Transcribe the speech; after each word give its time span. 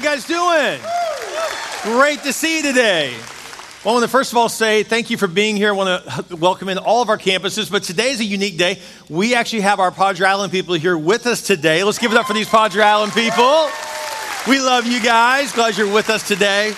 you 0.00 0.06
guys 0.06 0.24
doing? 0.24 0.80
Great 1.82 2.22
to 2.22 2.32
see 2.32 2.58
you 2.58 2.62
today. 2.62 3.14
Well, 3.84 3.92
I 3.92 3.98
want 3.98 4.04
to 4.04 4.08
first 4.08 4.32
of 4.32 4.38
all 4.38 4.48
say 4.48 4.82
thank 4.82 5.10
you 5.10 5.18
for 5.18 5.26
being 5.26 5.56
here. 5.56 5.68
I 5.68 5.72
want 5.72 6.28
to 6.28 6.36
welcome 6.36 6.70
in 6.70 6.78
all 6.78 7.02
of 7.02 7.10
our 7.10 7.18
campuses, 7.18 7.70
but 7.70 7.82
today 7.82 8.10
is 8.10 8.20
a 8.20 8.24
unique 8.24 8.56
day. 8.56 8.80
We 9.10 9.34
actually 9.34 9.60
have 9.60 9.78
our 9.78 9.90
Padre 9.90 10.26
Island 10.26 10.52
people 10.52 10.74
here 10.74 10.96
with 10.96 11.26
us 11.26 11.42
today. 11.42 11.84
Let's 11.84 11.98
give 11.98 12.12
it 12.12 12.18
up 12.18 12.26
for 12.26 12.32
these 12.32 12.48
Padre 12.48 12.82
Island 12.82 13.12
people. 13.12 13.68
We 14.48 14.58
love 14.60 14.86
you 14.86 15.02
guys. 15.02 15.52
Glad 15.52 15.76
you're 15.76 15.92
with 15.92 16.08
us 16.08 16.26
today. 16.26 16.72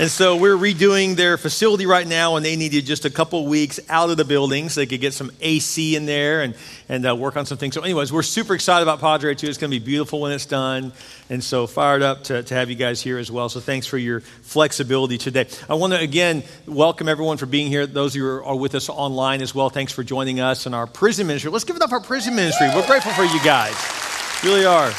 And 0.00 0.10
so 0.10 0.34
we're 0.34 0.56
redoing 0.56 1.14
their 1.14 1.36
facility 1.36 1.84
right 1.84 2.06
now, 2.06 2.36
and 2.36 2.42
they 2.42 2.56
needed 2.56 2.86
just 2.86 3.04
a 3.04 3.10
couple 3.10 3.46
weeks 3.46 3.78
out 3.90 4.08
of 4.08 4.16
the 4.16 4.24
building 4.24 4.70
so 4.70 4.80
they 4.80 4.86
could 4.86 5.02
get 5.02 5.12
some 5.12 5.30
AC 5.42 5.94
in 5.94 6.06
there 6.06 6.40
and, 6.40 6.54
and 6.88 7.06
uh, 7.06 7.14
work 7.14 7.36
on 7.36 7.44
some 7.44 7.58
things. 7.58 7.74
So, 7.74 7.82
anyways, 7.82 8.10
we're 8.10 8.22
super 8.22 8.54
excited 8.54 8.82
about 8.82 9.00
Padre 9.00 9.34
too. 9.34 9.46
It's 9.46 9.58
going 9.58 9.70
to 9.70 9.78
be 9.78 9.84
beautiful 9.84 10.22
when 10.22 10.32
it's 10.32 10.46
done. 10.46 10.94
And 11.28 11.44
so, 11.44 11.66
fired 11.66 12.00
up 12.00 12.24
to, 12.24 12.42
to 12.42 12.54
have 12.54 12.70
you 12.70 12.76
guys 12.76 13.02
here 13.02 13.18
as 13.18 13.30
well. 13.30 13.50
So, 13.50 13.60
thanks 13.60 13.86
for 13.86 13.98
your 13.98 14.20
flexibility 14.20 15.18
today. 15.18 15.46
I 15.68 15.74
want 15.74 15.92
to 15.92 16.00
again 16.00 16.44
welcome 16.64 17.06
everyone 17.06 17.36
for 17.36 17.44
being 17.44 17.68
here. 17.68 17.86
Those 17.86 18.14
who 18.14 18.26
are 18.26 18.56
with 18.56 18.74
us 18.74 18.88
online 18.88 19.42
as 19.42 19.54
well, 19.54 19.68
thanks 19.68 19.92
for 19.92 20.02
joining 20.02 20.40
us 20.40 20.64
and 20.64 20.74
our 20.74 20.86
prison 20.86 21.26
ministry. 21.26 21.50
Let's 21.50 21.64
give 21.64 21.76
it 21.76 21.82
up 21.82 21.90
for 21.90 21.96
our 21.96 22.00
prison 22.02 22.34
ministry. 22.34 22.68
We're 22.74 22.86
grateful 22.86 23.12
for 23.12 23.24
you 23.24 23.44
guys. 23.44 23.76
Really 24.42 24.64
are. 24.64 24.94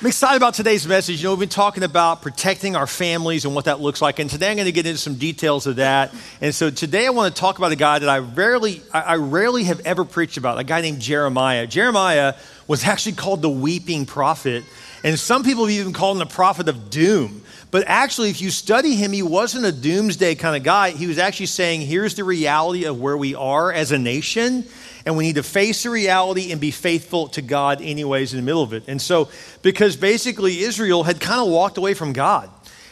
I'm 0.00 0.06
excited 0.06 0.36
about 0.36 0.54
today's 0.54 0.86
message. 0.86 1.20
You 1.20 1.24
know, 1.24 1.32
we've 1.32 1.40
been 1.40 1.48
talking 1.48 1.82
about 1.82 2.22
protecting 2.22 2.76
our 2.76 2.86
families 2.86 3.44
and 3.44 3.52
what 3.52 3.64
that 3.64 3.80
looks 3.80 4.00
like. 4.00 4.20
And 4.20 4.30
today 4.30 4.48
I'm 4.48 4.56
going 4.56 4.66
to 4.66 4.72
get 4.72 4.86
into 4.86 5.00
some 5.00 5.16
details 5.16 5.66
of 5.66 5.76
that. 5.76 6.14
And 6.40 6.54
so 6.54 6.70
today 6.70 7.04
I 7.04 7.10
want 7.10 7.34
to 7.34 7.40
talk 7.40 7.58
about 7.58 7.72
a 7.72 7.76
guy 7.76 7.98
that 7.98 8.08
I 8.08 8.18
rarely, 8.18 8.80
I 8.92 9.16
rarely 9.16 9.64
have 9.64 9.80
ever 9.80 10.04
preached 10.04 10.36
about, 10.36 10.56
a 10.56 10.62
guy 10.62 10.82
named 10.82 11.00
Jeremiah. 11.00 11.66
Jeremiah 11.66 12.34
was 12.68 12.84
actually 12.84 13.16
called 13.16 13.42
the 13.42 13.50
weeping 13.50 14.06
prophet. 14.06 14.62
And 15.02 15.18
some 15.18 15.42
people 15.42 15.64
have 15.64 15.72
even 15.72 15.92
called 15.92 16.18
him 16.18 16.20
the 16.20 16.32
prophet 16.32 16.68
of 16.68 16.90
doom. 16.90 17.42
But 17.70 17.84
actually, 17.86 18.30
if 18.30 18.40
you 18.40 18.50
study 18.50 18.94
him, 18.94 19.12
he 19.12 19.22
wasn't 19.22 19.66
a 19.66 19.72
doomsday 19.72 20.36
kind 20.36 20.56
of 20.56 20.62
guy. 20.62 20.90
He 20.90 21.06
was 21.06 21.18
actually 21.18 21.46
saying, 21.46 21.82
here's 21.82 22.14
the 22.14 22.24
reality 22.24 22.84
of 22.84 22.98
where 22.98 23.16
we 23.16 23.34
are 23.34 23.70
as 23.70 23.92
a 23.92 23.98
nation 23.98 24.64
and 25.04 25.16
we 25.16 25.24
need 25.24 25.36
to 25.36 25.42
face 25.42 25.84
the 25.84 25.90
reality 25.90 26.52
and 26.52 26.60
be 26.60 26.70
faithful 26.70 27.28
to 27.28 27.42
God, 27.42 27.80
anyways, 27.80 28.34
in 28.34 28.38
the 28.38 28.44
middle 28.44 28.62
of 28.62 28.72
it. 28.72 28.84
And 28.88 29.00
so, 29.00 29.30
because 29.62 29.96
basically 29.96 30.60
Israel 30.60 31.02
had 31.02 31.20
kind 31.20 31.40
of 31.40 31.48
walked 31.48 31.78
away 31.78 31.94
from 31.94 32.12
God. 32.12 32.50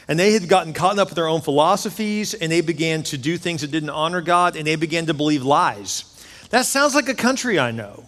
And 0.08 0.18
they 0.18 0.32
had 0.32 0.48
gotten 0.48 0.72
caught 0.72 0.98
up 0.98 1.08
with 1.08 1.16
their 1.16 1.26
own 1.26 1.40
philosophies, 1.40 2.32
and 2.32 2.50
they 2.50 2.60
began 2.60 3.02
to 3.04 3.18
do 3.18 3.36
things 3.36 3.62
that 3.62 3.70
didn't 3.70 3.90
honor 3.90 4.20
God, 4.20 4.56
and 4.56 4.66
they 4.66 4.76
began 4.76 5.06
to 5.06 5.14
believe 5.14 5.42
lies. 5.42 6.04
That 6.50 6.64
sounds 6.64 6.94
like 6.94 7.08
a 7.08 7.14
country 7.14 7.58
I 7.58 7.72
know. 7.72 8.04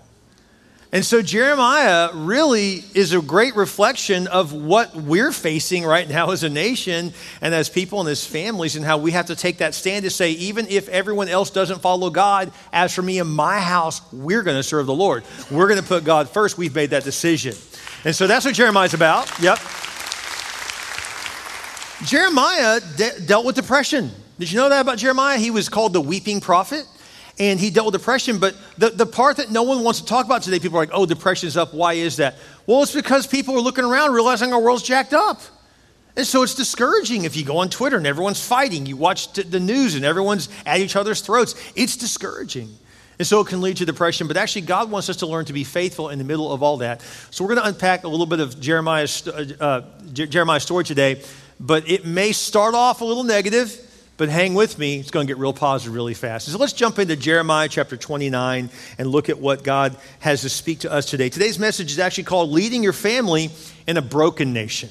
And 0.91 1.05
so 1.05 1.21
Jeremiah 1.21 2.09
really 2.15 2.83
is 2.95 3.13
a 3.13 3.21
great 3.21 3.55
reflection 3.57 4.27
of 4.27 4.55
what 4.55 4.97
we're 4.97 5.33
facing 5.33 5.85
right 5.85 6.09
now 6.09 6.31
as 6.31 6.45
a 6.45 6.49
nation 6.49 7.13
and 7.43 7.55
as 7.55 7.69
people 7.69 8.01
and 8.01 8.09
as 8.09 8.27
families, 8.27 8.75
and 8.75 8.87
how 8.87 8.97
we 8.97 9.11
have 9.11 9.27
to 9.27 9.37
take 9.37 9.59
that 9.59 9.75
stand 9.75 10.05
to 10.05 10.11
say, 10.11 10.31
even 10.31 10.67
if 10.69 10.89
everyone 10.89 11.29
else 11.29 11.51
doesn't 11.51 11.83
follow 11.83 12.09
God, 12.09 12.51
as 12.73 12.95
for 12.95 13.03
me 13.03 13.19
and 13.19 13.29
my 13.31 13.61
house, 13.61 14.01
we're 14.15 14.43
going 14.43 14.57
to 14.57 14.63
serve 14.63 14.87
the 14.87 14.95
Lord. 14.95 15.25
We're 15.51 15.69
going 15.69 15.81
to 15.81 15.87
put 15.87 16.05
God 16.05 16.31
first. 16.31 16.57
We've 16.57 16.75
made 16.75 16.91
that 16.91 17.05
decision. 17.05 17.55
And 18.07 18.17
so 18.17 18.27
that's 18.27 18.47
what 18.47 18.55
Jeremiah's 18.55 18.95
about. 18.95 19.31
Yep. 19.43 19.59
Jeremiah 22.07 22.81
de- 22.97 23.21
dealt 23.27 23.45
with 23.45 23.57
depression. 23.57 24.11
Did 24.39 24.51
you 24.51 24.57
know 24.57 24.71
that 24.71 24.81
about 24.81 24.97
Jeremiah? 24.97 25.37
He 25.37 25.51
was 25.51 25.69
called 25.69 25.93
the 25.93 26.01
weeping 26.01 26.41
prophet 26.41 26.87
and 27.39 27.61
he 27.61 27.71
dealt 27.71 27.87
with 27.87 28.01
depression. 28.01 28.39
But 28.39 28.57
the, 28.77 28.91
the 28.91 29.07
part 29.07 29.37
that 29.37 29.51
no 29.51 29.63
one 29.63 29.83
wants 29.83 30.01
to 30.01 30.07
talk 30.07 30.27
about 30.27 30.43
today, 30.43 30.59
people 30.59 30.79
are 30.79 30.83
like, 30.83 30.91
oh, 30.93 31.07
depression's 31.07 31.57
up. 31.57 31.73
Why 31.73 31.95
is 31.95 32.17
that? 32.17 32.37
Well, 32.67 32.83
it's 32.83 32.95
because 32.95 33.27
people 33.27 33.55
are 33.57 33.61
looking 33.61 33.85
around 33.85 34.13
realizing 34.13 34.53
our 34.53 34.61
world's 34.61 34.83
jacked 34.83 35.15
up. 35.15 35.41
And 36.17 36.27
so 36.27 36.43
it's 36.43 36.55
discouraging 36.55 37.25
if 37.25 37.37
you 37.37 37.45
go 37.45 37.59
on 37.59 37.71
Twitter 37.71 37.97
and 37.97 38.07
everyone's 38.07 38.45
fighting. 38.45 38.87
You 38.87 38.97
watch 38.97 39.33
the 39.33 39.61
news 39.61 39.95
and 39.95 40.05
everyone's 40.05 40.49
at 40.67 40.81
each 40.81 40.97
other's 40.97 41.21
throats. 41.21 41.55
It's 41.77 41.97
discouraging. 41.97 42.77
And 43.21 43.27
so 43.27 43.41
it 43.41 43.49
can 43.49 43.61
lead 43.61 43.77
to 43.79 43.87
depression. 43.87 44.27
But 44.27 44.37
actually, 44.37 44.63
God 44.63 44.91
wants 44.91 45.09
us 45.09 45.17
to 45.19 45.27
learn 45.27 45.45
to 45.47 45.53
be 45.53 45.65
faithful 45.65 46.09
in 46.09 46.19
the 46.19 46.25
middle 46.25 46.53
of 46.53 46.63
all 46.63 46.79
that. 46.79 47.03
So 47.31 47.45
we're 47.45 47.55
going 47.55 47.65
to 47.65 47.69
unpack 47.69 48.05
a 48.05 48.09
little 48.09 48.27
bit 48.27 48.41
of 48.41 48.61
Jeremiah's, 48.61 49.27
uh, 49.27 49.47
uh 49.61 49.81
Jeremiah's 50.13 50.65
story 50.65 50.85
today. 50.85 51.23
But 51.61 51.89
it 51.89 52.05
may 52.05 52.33
start 52.33 52.75
off 52.75 53.01
a 53.01 53.05
little 53.05 53.25
negative 53.25 53.88
but 54.19 54.29
hang 54.29 54.55
with 54.55 54.79
me, 54.79 54.99
it's 54.99 55.13
going 55.13 55.27
to 55.27 55.33
get 55.33 55.39
real 55.39 55.53
positive 55.53 55.95
really 55.95 56.13
fast. 56.13 56.49
So 56.51 56.59
let's 56.59 56.73
jump 56.73 56.99
into 56.99 57.15
Jeremiah 57.15 57.69
chapter 57.69 57.97
29 57.97 58.69
and 58.99 59.09
look 59.09 59.29
at 59.29 59.39
what 59.39 59.63
God 59.63 59.97
has 60.19 60.43
to 60.43 60.49
speak 60.49 60.81
to 60.81 60.93
us 60.93 61.07
today. 61.07 61.29
Today's 61.29 61.59
message 61.59 61.93
is 61.93 62.01
actually 62.01 62.25
called 62.25 62.51
Leading 62.51 62.83
Your 62.83 62.93
Family 62.93 63.51
in 63.87 63.97
a 63.97 64.03
Broken 64.03 64.53
Nation. 64.53 64.91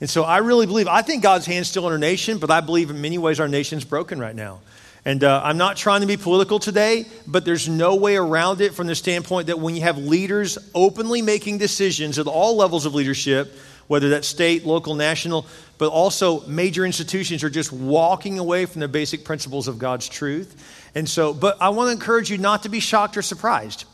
And 0.00 0.08
so 0.08 0.22
I 0.22 0.38
really 0.38 0.66
believe, 0.66 0.86
I 0.86 1.02
think 1.02 1.22
God's 1.22 1.46
hand's 1.46 1.68
still 1.68 1.84
on 1.86 1.92
our 1.92 1.98
nation, 1.98 2.38
but 2.38 2.50
I 2.50 2.60
believe 2.60 2.90
in 2.90 3.00
many 3.00 3.18
ways 3.18 3.40
our 3.40 3.48
nation's 3.48 3.84
broken 3.84 4.20
right 4.20 4.34
now. 4.34 4.60
And 5.04 5.24
uh, 5.24 5.42
I'm 5.44 5.58
not 5.58 5.76
trying 5.76 6.02
to 6.02 6.06
be 6.06 6.16
political 6.16 6.60
today, 6.60 7.06
but 7.26 7.44
there's 7.44 7.68
no 7.68 7.96
way 7.96 8.16
around 8.16 8.60
it 8.60 8.72
from 8.72 8.86
the 8.86 8.94
standpoint 8.94 9.48
that 9.48 9.58
when 9.58 9.74
you 9.74 9.82
have 9.82 9.98
leaders 9.98 10.58
openly 10.74 11.22
making 11.22 11.58
decisions 11.58 12.20
at 12.20 12.26
all 12.28 12.56
levels 12.56 12.86
of 12.86 12.94
leadership, 12.94 13.52
whether 13.86 14.08
that's 14.08 14.28
state, 14.28 14.64
local, 14.64 14.94
national, 14.94 15.46
but 15.78 15.88
also 15.88 16.46
major 16.46 16.84
institutions 16.84 17.44
are 17.44 17.50
just 17.50 17.72
walking 17.72 18.38
away 18.38 18.66
from 18.66 18.80
the 18.80 18.88
basic 18.88 19.24
principles 19.24 19.68
of 19.68 19.78
God's 19.78 20.08
truth. 20.08 20.90
And 20.94 21.08
so, 21.08 21.34
but 21.34 21.56
I 21.60 21.70
want 21.70 21.88
to 21.88 21.92
encourage 21.92 22.30
you 22.30 22.38
not 22.38 22.62
to 22.62 22.68
be 22.68 22.80
shocked 22.80 23.16
or 23.16 23.22
surprised. 23.22 23.84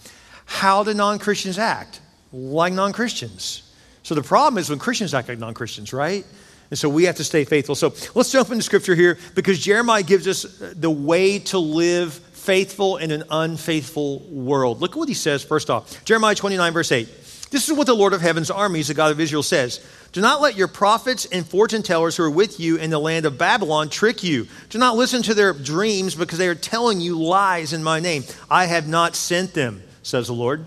How 0.44 0.84
do 0.84 0.92
non 0.94 1.18
Christians 1.18 1.58
act? 1.58 2.00
Like 2.32 2.72
non 2.72 2.92
Christians. 2.92 3.62
So 4.02 4.14
the 4.14 4.22
problem 4.22 4.58
is 4.58 4.68
when 4.68 4.78
Christians 4.78 5.14
act 5.14 5.28
like 5.28 5.38
non 5.38 5.54
Christians, 5.54 5.92
right? 5.92 6.24
And 6.70 6.78
so 6.78 6.88
we 6.88 7.04
have 7.04 7.16
to 7.16 7.24
stay 7.24 7.44
faithful. 7.44 7.74
So 7.74 7.92
let's 8.14 8.30
jump 8.30 8.50
into 8.50 8.62
scripture 8.62 8.94
here 8.94 9.18
because 9.34 9.58
Jeremiah 9.58 10.04
gives 10.04 10.28
us 10.28 10.42
the 10.42 10.90
way 10.90 11.40
to 11.40 11.58
live 11.58 12.14
faithful 12.14 12.96
in 12.96 13.10
an 13.10 13.24
unfaithful 13.30 14.20
world. 14.30 14.80
Look 14.80 14.92
at 14.92 14.96
what 14.96 15.08
he 15.08 15.14
says 15.14 15.42
first 15.42 15.68
off. 15.68 16.04
Jeremiah 16.04 16.34
29, 16.34 16.72
verse 16.72 16.92
8. 16.92 17.08
This 17.50 17.68
is 17.68 17.76
what 17.76 17.88
the 17.88 17.94
Lord 17.94 18.12
of 18.12 18.20
heaven's 18.20 18.50
armies, 18.50 18.88
the 18.88 18.94
God 18.94 19.10
of 19.10 19.18
Israel, 19.18 19.42
says 19.42 19.84
Do 20.12 20.20
not 20.20 20.40
let 20.40 20.56
your 20.56 20.68
prophets 20.68 21.26
and 21.26 21.44
fortune 21.44 21.82
tellers 21.82 22.16
who 22.16 22.22
are 22.22 22.30
with 22.30 22.60
you 22.60 22.76
in 22.76 22.90
the 22.90 22.98
land 22.98 23.26
of 23.26 23.38
Babylon 23.38 23.90
trick 23.90 24.22
you. 24.22 24.46
Do 24.68 24.78
not 24.78 24.96
listen 24.96 25.22
to 25.22 25.34
their 25.34 25.52
dreams 25.52 26.14
because 26.14 26.38
they 26.38 26.48
are 26.48 26.54
telling 26.54 27.00
you 27.00 27.20
lies 27.20 27.72
in 27.72 27.82
my 27.82 27.98
name. 27.98 28.22
I 28.48 28.66
have 28.66 28.86
not 28.86 29.16
sent 29.16 29.52
them, 29.52 29.82
says 30.02 30.28
the 30.28 30.32
Lord. 30.32 30.64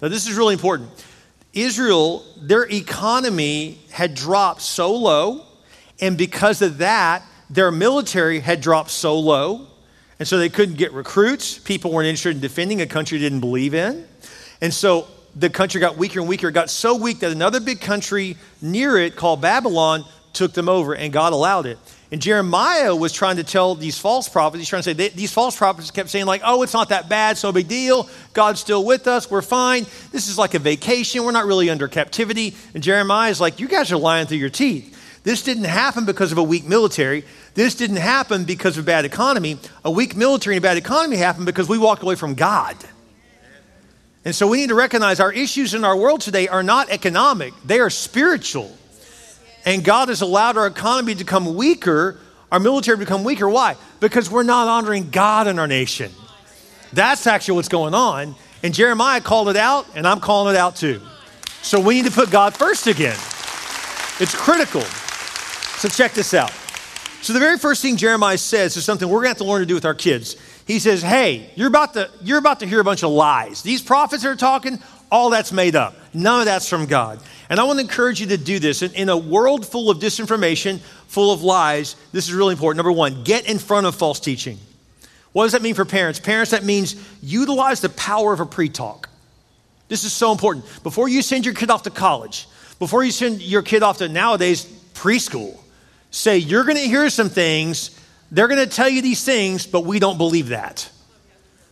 Now, 0.00 0.08
this 0.08 0.26
is 0.26 0.36
really 0.36 0.54
important. 0.54 0.90
Israel, 1.52 2.24
their 2.38 2.70
economy 2.70 3.78
had 3.90 4.14
dropped 4.14 4.62
so 4.62 4.94
low, 4.94 5.42
and 6.00 6.16
because 6.16 6.60
of 6.62 6.78
that, 6.78 7.22
their 7.48 7.70
military 7.70 8.40
had 8.40 8.60
dropped 8.60 8.90
so 8.90 9.18
low, 9.18 9.66
and 10.18 10.26
so 10.26 10.38
they 10.38 10.48
couldn't 10.48 10.76
get 10.76 10.92
recruits. 10.92 11.58
People 11.58 11.92
weren't 11.92 12.08
interested 12.08 12.36
in 12.36 12.40
defending 12.40 12.80
a 12.80 12.86
country 12.86 13.18
they 13.18 13.24
didn't 13.24 13.40
believe 13.40 13.74
in. 13.74 14.06
And 14.60 14.72
so 14.72 15.06
the 15.36 15.50
country 15.50 15.80
got 15.80 15.96
weaker 15.98 16.18
and 16.18 16.28
weaker. 16.28 16.48
It 16.48 16.52
got 16.52 16.70
so 16.70 16.96
weak 16.96 17.20
that 17.20 17.30
another 17.30 17.60
big 17.60 17.80
country 17.80 18.36
near 18.62 18.96
it 18.96 19.16
called 19.16 19.42
Babylon 19.42 20.04
took 20.32 20.52
them 20.52 20.68
over, 20.68 20.94
and 20.94 21.12
God 21.12 21.32
allowed 21.32 21.66
it. 21.66 21.78
And 22.10 22.22
Jeremiah 22.22 22.94
was 22.94 23.12
trying 23.12 23.36
to 23.36 23.44
tell 23.44 23.74
these 23.74 23.98
false 23.98 24.28
prophets, 24.28 24.60
he's 24.60 24.68
trying 24.68 24.80
to 24.80 24.84
say, 24.84 24.92
they, 24.92 25.08
these 25.08 25.32
false 25.32 25.56
prophets 25.56 25.90
kept 25.90 26.08
saying, 26.08 26.26
like, 26.26 26.42
oh, 26.44 26.62
it's 26.62 26.72
not 26.72 26.90
that 26.90 27.08
bad, 27.08 27.32
it's 27.32 27.42
no 27.42 27.52
big 27.52 27.68
deal. 27.68 28.08
God's 28.32 28.60
still 28.60 28.84
with 28.84 29.08
us, 29.08 29.30
we're 29.30 29.42
fine. 29.42 29.86
This 30.12 30.28
is 30.28 30.38
like 30.38 30.54
a 30.54 30.58
vacation, 30.58 31.24
we're 31.24 31.32
not 31.32 31.46
really 31.46 31.68
under 31.68 31.88
captivity. 31.88 32.54
And 32.74 32.82
Jeremiah 32.82 33.30
is 33.30 33.40
like, 33.40 33.60
you 33.60 33.68
guys 33.68 33.90
are 33.92 33.96
lying 33.96 34.26
through 34.26 34.38
your 34.38 34.50
teeth. 34.50 34.92
This 35.24 35.42
didn't 35.42 35.64
happen 35.64 36.04
because 36.04 36.30
of 36.30 36.38
a 36.38 36.42
weak 36.42 36.64
military. 36.64 37.24
This 37.54 37.74
didn't 37.74 37.96
happen 37.96 38.44
because 38.44 38.78
of 38.78 38.84
a 38.84 38.86
bad 38.86 39.04
economy. 39.04 39.58
A 39.84 39.90
weak 39.90 40.14
military 40.14 40.54
and 40.54 40.64
a 40.64 40.68
bad 40.68 40.76
economy 40.76 41.16
happened 41.16 41.46
because 41.46 41.68
we 41.68 41.78
walked 41.78 42.04
away 42.04 42.14
from 42.14 42.34
God. 42.34 42.76
And 44.26 44.34
so 44.34 44.48
we 44.48 44.58
need 44.58 44.70
to 44.70 44.74
recognize 44.74 45.20
our 45.20 45.32
issues 45.32 45.72
in 45.72 45.84
our 45.84 45.96
world 45.96 46.20
today 46.20 46.48
are 46.48 46.64
not 46.64 46.90
economic, 46.90 47.54
they 47.64 47.78
are 47.78 47.88
spiritual. 47.88 48.76
And 49.64 49.84
God 49.84 50.08
has 50.08 50.20
allowed 50.20 50.56
our 50.56 50.66
economy 50.66 51.14
to 51.14 51.24
become 51.24 51.54
weaker, 51.54 52.18
our 52.50 52.58
military 52.58 52.96
to 52.96 53.04
become 53.04 53.22
weaker. 53.22 53.48
Why? 53.48 53.76
Because 54.00 54.28
we're 54.28 54.42
not 54.42 54.66
honoring 54.66 55.10
God 55.10 55.46
in 55.46 55.60
our 55.60 55.68
nation. 55.68 56.10
That's 56.92 57.28
actually 57.28 57.54
what's 57.54 57.68
going 57.68 57.94
on. 57.94 58.34
And 58.64 58.74
Jeremiah 58.74 59.20
called 59.20 59.48
it 59.48 59.56
out, 59.56 59.86
and 59.94 60.08
I'm 60.08 60.18
calling 60.18 60.56
it 60.56 60.58
out 60.58 60.74
too. 60.74 61.00
So 61.62 61.78
we 61.78 61.94
need 61.94 62.06
to 62.06 62.14
put 62.14 62.28
God 62.28 62.52
first 62.52 62.88
again. 62.88 63.16
It's 64.18 64.34
critical. 64.34 64.82
So 64.82 65.88
check 65.88 66.14
this 66.14 66.34
out. 66.34 66.52
So 67.26 67.32
the 67.32 67.40
very 67.40 67.58
first 67.58 67.82
thing 67.82 67.96
Jeremiah 67.96 68.38
says 68.38 68.76
is 68.76 68.84
something 68.84 69.08
we're 69.08 69.16
going 69.16 69.24
to 69.24 69.30
have 69.30 69.36
to 69.38 69.44
learn 69.44 69.58
to 69.58 69.66
do 69.66 69.74
with 69.74 69.84
our 69.84 69.96
kids. 69.96 70.36
He 70.64 70.78
says, 70.78 71.02
Hey, 71.02 71.50
you're 71.56 71.66
about 71.66 71.94
to, 71.94 72.08
you're 72.22 72.38
about 72.38 72.60
to 72.60 72.68
hear 72.68 72.78
a 72.78 72.84
bunch 72.84 73.02
of 73.02 73.10
lies. 73.10 73.62
These 73.62 73.82
prophets 73.82 74.24
are 74.24 74.36
talking, 74.36 74.78
all 75.10 75.30
that's 75.30 75.50
made 75.50 75.74
up. 75.74 75.96
None 76.14 76.38
of 76.38 76.44
that's 76.44 76.68
from 76.68 76.86
God. 76.86 77.18
And 77.50 77.58
I 77.58 77.64
want 77.64 77.80
to 77.80 77.84
encourage 77.84 78.20
you 78.20 78.28
to 78.28 78.36
do 78.36 78.60
this. 78.60 78.82
In, 78.82 78.92
in, 78.92 79.08
a 79.08 79.16
world 79.16 79.66
full 79.66 79.90
of 79.90 79.98
disinformation, 79.98 80.78
full 81.08 81.32
of 81.32 81.42
lies, 81.42 81.96
this 82.12 82.28
is 82.28 82.32
really 82.32 82.52
important. 82.52 82.76
Number 82.76 82.92
one, 82.92 83.24
get 83.24 83.50
in 83.50 83.58
front 83.58 83.88
of 83.88 83.96
false 83.96 84.20
teaching. 84.20 84.56
What 85.32 85.46
does 85.46 85.52
that 85.52 85.62
mean 85.62 85.74
for 85.74 85.84
parents? 85.84 86.20
Parents, 86.20 86.52
that 86.52 86.62
means 86.62 86.94
utilize 87.22 87.80
the 87.80 87.88
power 87.88 88.34
of 88.34 88.38
a 88.38 88.46
pre 88.46 88.68
talk. 88.68 89.08
This 89.88 90.04
is 90.04 90.12
so 90.12 90.30
important. 90.30 90.64
Before 90.84 91.08
you 91.08 91.22
send 91.22 91.44
your 91.44 91.54
kid 91.54 91.70
off 91.70 91.82
to 91.82 91.90
college, 91.90 92.46
Before 92.78 93.02
you 93.02 93.10
send 93.10 93.42
your 93.42 93.62
kid 93.62 93.82
off 93.82 93.98
to 93.98 94.08
nowadays 94.08 94.64
preschool, 94.94 95.58
say, 96.16 96.38
You're 96.38 96.64
going 96.64 96.76
to 96.76 96.88
hear 96.88 97.08
some 97.10 97.28
things. 97.28 97.90
They're 98.30 98.48
going 98.48 98.60
to 98.60 98.74
tell 98.74 98.88
you 98.88 99.02
these 99.02 99.22
things, 99.22 99.66
but 99.66 99.84
we 99.84 99.98
don't 99.98 100.18
believe 100.18 100.48
that. 100.48 100.90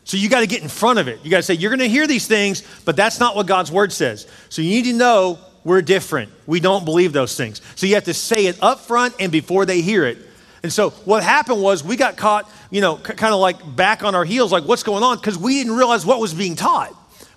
So 0.04 0.16
you 0.18 0.28
got 0.28 0.40
to 0.40 0.46
get 0.46 0.62
in 0.62 0.68
front 0.68 0.98
of 0.98 1.08
it. 1.08 1.20
You 1.24 1.30
got 1.30 1.38
to 1.38 1.42
say, 1.42 1.54
You're 1.54 1.70
going 1.70 1.80
to 1.80 1.88
hear 1.88 2.06
these 2.06 2.26
things, 2.26 2.62
but 2.84 2.96
that's 2.96 3.18
not 3.18 3.34
what 3.34 3.46
God's 3.46 3.72
word 3.72 3.92
says. 3.92 4.26
So 4.50 4.62
you 4.62 4.70
need 4.70 4.90
to 4.90 4.96
know 4.96 5.38
we're 5.64 5.82
different. 5.82 6.30
We 6.46 6.60
don't 6.60 6.84
believe 6.84 7.12
those 7.12 7.36
things. 7.36 7.62
So 7.74 7.86
you 7.86 7.94
have 7.94 8.04
to 8.04 8.14
say 8.14 8.46
it 8.46 8.62
up 8.62 8.80
front 8.80 9.14
and 9.18 9.32
before 9.32 9.64
they 9.64 9.80
hear 9.80 10.04
it. 10.04 10.18
And 10.62 10.72
so 10.72 10.90
what 10.90 11.22
happened 11.22 11.62
was 11.62 11.82
we 11.82 11.96
got 11.96 12.16
caught, 12.16 12.50
you 12.70 12.80
know, 12.80 12.96
c- 12.96 13.14
kind 13.14 13.34
of 13.34 13.40
like 13.40 13.76
back 13.76 14.02
on 14.02 14.14
our 14.14 14.24
heels, 14.24 14.52
like 14.52 14.64
what's 14.64 14.82
going 14.82 15.02
on? 15.02 15.16
Because 15.16 15.36
we 15.36 15.54
didn't 15.58 15.76
realize 15.76 16.06
what 16.06 16.20
was 16.20 16.32
being 16.32 16.54
taught. 16.54 16.94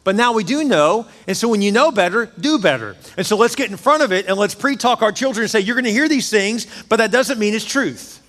But 0.07 0.15
now 0.15 0.31
we 0.31 0.45
do 0.45 0.63
know. 0.63 1.05
And 1.27 1.35
so 1.35 1.49
when 1.49 1.61
you 1.61 1.73
know 1.73 1.91
better, 1.91 2.31
do 2.39 2.59
better. 2.59 2.95
And 3.17 3.27
so 3.27 3.35
let's 3.35 3.57
get 3.57 3.69
in 3.69 3.75
front 3.75 4.03
of 4.03 4.13
it 4.13 4.27
and 4.27 4.37
let's 4.37 4.55
pre 4.55 4.77
talk 4.77 5.01
our 5.01 5.11
children 5.11 5.43
and 5.43 5.51
say, 5.51 5.59
you're 5.59 5.75
going 5.75 5.83
to 5.83 5.91
hear 5.91 6.07
these 6.07 6.29
things, 6.29 6.65
but 6.87 6.95
that 6.99 7.11
doesn't 7.11 7.37
mean 7.37 7.53
it's 7.53 7.65
truth. 7.65 8.21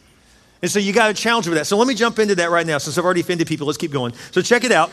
And 0.60 0.69
so 0.69 0.80
you 0.80 0.92
got 0.92 1.06
to 1.06 1.14
challenge 1.14 1.46
with 1.46 1.56
that. 1.56 1.66
So 1.69 1.76
let 1.76 1.86
me 1.86 1.94
jump 1.94 2.19
into 2.19 2.34
that 2.34 2.50
right 2.50 2.66
now 2.66 2.78
since 2.78 2.98
I've 2.98 3.04
already 3.04 3.20
offended 3.20 3.46
people. 3.46 3.69
Let's 3.69 3.78
keep 3.78 3.92
going. 3.92 4.12
So 4.32 4.42
check 4.42 4.64
it 4.64 4.72
out. 4.72 4.90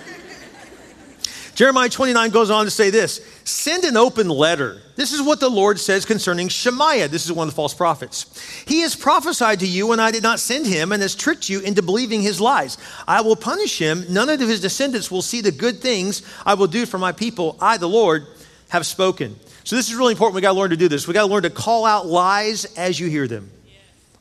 Jeremiah 1.55 1.87
29 1.87 2.31
goes 2.31 2.49
on 2.49 2.65
to 2.65 2.71
say 2.71 2.89
this 2.89 3.21
Send 3.45 3.85
an 3.85 3.95
open 3.95 4.27
letter. 4.27 4.81
This 4.97 5.13
is 5.13 5.21
what 5.21 5.39
the 5.39 5.49
Lord 5.49 5.79
says 5.79 6.05
concerning 6.05 6.49
Shemaiah. 6.49 7.07
This 7.07 7.25
is 7.25 7.31
one 7.31 7.47
of 7.47 7.53
the 7.53 7.55
false 7.55 7.73
prophets. 7.73 8.25
He 8.67 8.81
has 8.81 8.93
prophesied 8.93 9.61
to 9.61 9.67
you, 9.67 9.93
and 9.93 10.01
I 10.01 10.11
did 10.11 10.21
not 10.21 10.39
send 10.39 10.65
him, 10.67 10.91
and 10.91 11.01
has 11.01 11.15
tricked 11.15 11.49
you 11.49 11.61
into 11.61 11.81
believing 11.81 12.21
his 12.21 12.41
lies. 12.41 12.77
I 13.07 13.21
will 13.21 13.37
punish 13.37 13.79
him. 13.79 14.05
None 14.09 14.29
of 14.29 14.39
his 14.41 14.59
descendants 14.59 15.09
will 15.09 15.21
see 15.21 15.39
the 15.39 15.51
good 15.51 15.79
things 15.79 16.21
I 16.45 16.55
will 16.55 16.67
do 16.67 16.85
for 16.85 16.97
my 16.97 17.13
people. 17.13 17.57
I, 17.61 17.77
the 17.77 17.89
Lord, 17.89 18.27
have 18.69 18.85
spoken. 18.85 19.37
So 19.63 19.77
this 19.77 19.87
is 19.87 19.95
really 19.95 20.11
important. 20.11 20.35
We 20.35 20.41
got 20.41 20.53
to 20.53 20.59
learn 20.59 20.71
to 20.71 20.77
do 20.77 20.89
this. 20.89 21.07
We 21.07 21.13
got 21.13 21.25
to 21.25 21.33
learn 21.33 21.43
to 21.43 21.49
call 21.49 21.85
out 21.85 22.05
lies 22.05 22.65
as 22.77 22.99
you 22.99 23.09
hear 23.09 23.27
them. 23.27 23.49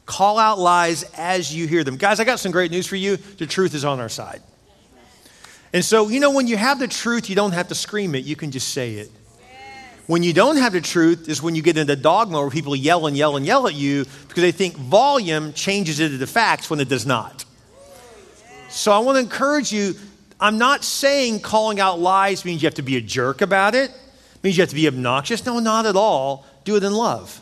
Call 0.07 0.39
out 0.39 0.59
lies 0.59 1.03
as 1.17 1.55
you 1.55 1.67
hear 1.67 1.83
them. 1.83 1.97
Guys, 1.97 2.21
I 2.21 2.25
got 2.25 2.39
some 2.39 2.53
great 2.53 2.71
news 2.71 2.87
for 2.87 2.97
you. 2.97 3.17
The 3.17 3.47
truth 3.47 3.75
is 3.75 3.85
on 3.85 3.99
our 3.99 4.09
side. 4.09 4.43
And 5.75 5.85
so, 5.85 6.09
you 6.09 6.21
know, 6.21 6.31
when 6.31 6.47
you 6.47 6.56
have 6.56 6.79
the 6.79 6.87
truth, 6.87 7.29
you 7.29 7.35
don't 7.35 7.50
have 7.50 7.67
to 7.69 7.75
scream 7.75 8.15
it, 8.15 8.25
you 8.25 8.37
can 8.37 8.53
just 8.53 8.69
say 8.69 8.94
it. 8.94 9.11
When 10.06 10.23
you 10.23 10.32
don't 10.32 10.56
have 10.56 10.73
the 10.73 10.81
truth 10.81 11.29
is 11.29 11.43
when 11.43 11.56
you 11.56 11.62
get 11.62 11.76
into 11.76 11.97
dogma 11.97 12.41
where 12.41 12.50
people 12.50 12.76
yell 12.76 13.06
and 13.06 13.17
yell 13.17 13.37
and 13.37 13.44
yell 13.44 13.67
at 13.67 13.75
you 13.75 14.05
because 14.29 14.43
they 14.43 14.53
think 14.53 14.76
volume 14.76 15.53
changes 15.53 15.99
it 15.99 16.06
into 16.06 16.19
the 16.19 16.29
facts 16.29 16.71
when 16.71 16.79
it 16.79 16.88
does 16.88 17.06
not. 17.06 17.44
So 18.69 18.93
I 18.93 18.99
want 19.00 19.17
to 19.17 19.21
encourage 19.21 19.73
you. 19.73 19.94
I'm 20.38 20.59
not 20.59 20.85
saying 20.85 21.41
calling 21.41 21.81
out 21.81 21.99
lies 21.99 22.44
means 22.44 22.62
you 22.62 22.67
have 22.67 22.75
to 22.75 22.82
be 22.82 22.97
a 22.97 23.00
jerk 23.00 23.41
about 23.41 23.75
it, 23.75 23.91
means 24.44 24.56
you 24.56 24.62
have 24.62 24.71
to 24.71 24.76
be 24.76 24.87
obnoxious. 24.87 25.44
No, 25.44 25.59
not 25.59 25.87
at 25.87 25.97
all. 25.97 26.47
Do 26.65 26.76
it 26.76 26.85
in 26.85 26.93
love 26.93 27.41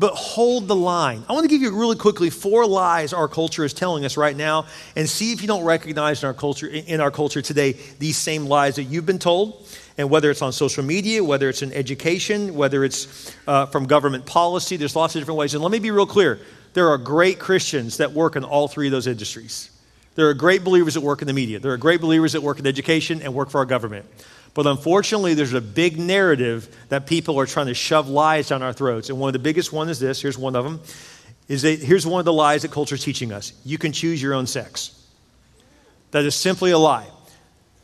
but 0.00 0.14
hold 0.14 0.66
the 0.66 0.74
line. 0.74 1.22
I 1.28 1.34
want 1.34 1.44
to 1.44 1.48
give 1.48 1.60
you 1.60 1.78
really 1.78 1.94
quickly 1.94 2.30
four 2.30 2.66
lies 2.66 3.12
our 3.12 3.28
culture 3.28 3.66
is 3.66 3.74
telling 3.74 4.06
us 4.06 4.16
right 4.16 4.34
now 4.34 4.64
and 4.96 5.06
see 5.06 5.32
if 5.32 5.42
you 5.42 5.46
don't 5.46 5.62
recognize 5.62 6.22
in 6.22 6.26
our 6.26 6.32
culture 6.32 6.66
in 6.66 7.02
our 7.02 7.10
culture 7.10 7.42
today 7.42 7.72
these 7.98 8.16
same 8.16 8.46
lies 8.46 8.76
that 8.76 8.84
you've 8.84 9.04
been 9.04 9.18
told 9.18 9.68
and 9.98 10.08
whether 10.08 10.30
it's 10.30 10.40
on 10.40 10.54
social 10.54 10.82
media, 10.82 11.22
whether 11.22 11.50
it's 11.50 11.60
in 11.60 11.70
education, 11.74 12.54
whether 12.54 12.82
it's 12.82 13.36
uh, 13.46 13.66
from 13.66 13.86
government 13.86 14.24
policy, 14.24 14.78
there's 14.78 14.96
lots 14.96 15.14
of 15.14 15.20
different 15.20 15.36
ways. 15.36 15.52
And 15.52 15.62
let 15.62 15.70
me 15.70 15.78
be 15.78 15.90
real 15.90 16.06
clear 16.06 16.40
there 16.72 16.88
are 16.88 16.96
great 16.96 17.38
Christians 17.38 17.98
that 17.98 18.12
work 18.12 18.36
in 18.36 18.42
all 18.42 18.68
three 18.68 18.86
of 18.86 18.92
those 18.92 19.06
industries. 19.06 19.70
There 20.14 20.30
are 20.30 20.34
great 20.34 20.64
believers 20.64 20.94
that 20.94 21.02
work 21.02 21.20
in 21.20 21.26
the 21.26 21.34
media. 21.34 21.58
There 21.58 21.72
are 21.72 21.76
great 21.76 22.00
believers 22.00 22.32
that 22.32 22.42
work 22.42 22.58
in 22.58 22.66
education 22.66 23.20
and 23.20 23.34
work 23.34 23.50
for 23.50 23.58
our 23.58 23.66
government. 23.66 24.06
But 24.52 24.66
unfortunately, 24.66 25.34
there's 25.34 25.52
a 25.52 25.60
big 25.60 25.98
narrative 25.98 26.74
that 26.88 27.06
people 27.06 27.38
are 27.38 27.46
trying 27.46 27.66
to 27.66 27.74
shove 27.74 28.08
lies 28.08 28.48
down 28.48 28.62
our 28.62 28.72
throats. 28.72 29.08
And 29.08 29.20
one 29.20 29.28
of 29.28 29.32
the 29.32 29.38
biggest 29.38 29.72
one 29.72 29.88
is 29.88 30.00
this 30.00 30.20
here's 30.20 30.38
one 30.38 30.56
of 30.56 30.64
them 30.64 30.80
is 31.50 31.62
that 31.62 31.80
here's 31.80 32.06
one 32.06 32.20
of 32.20 32.24
the 32.24 32.32
lies 32.32 32.62
that 32.62 32.70
culture 32.70 32.94
is 32.94 33.02
teaching 33.02 33.32
us 33.32 33.52
you 33.64 33.76
can 33.76 33.92
choose 33.92 34.22
your 34.22 34.32
own 34.32 34.46
sex. 34.46 34.96
That 36.12 36.24
is 36.24 36.34
simply 36.34 36.70
a 36.70 36.78
lie. 36.78 37.08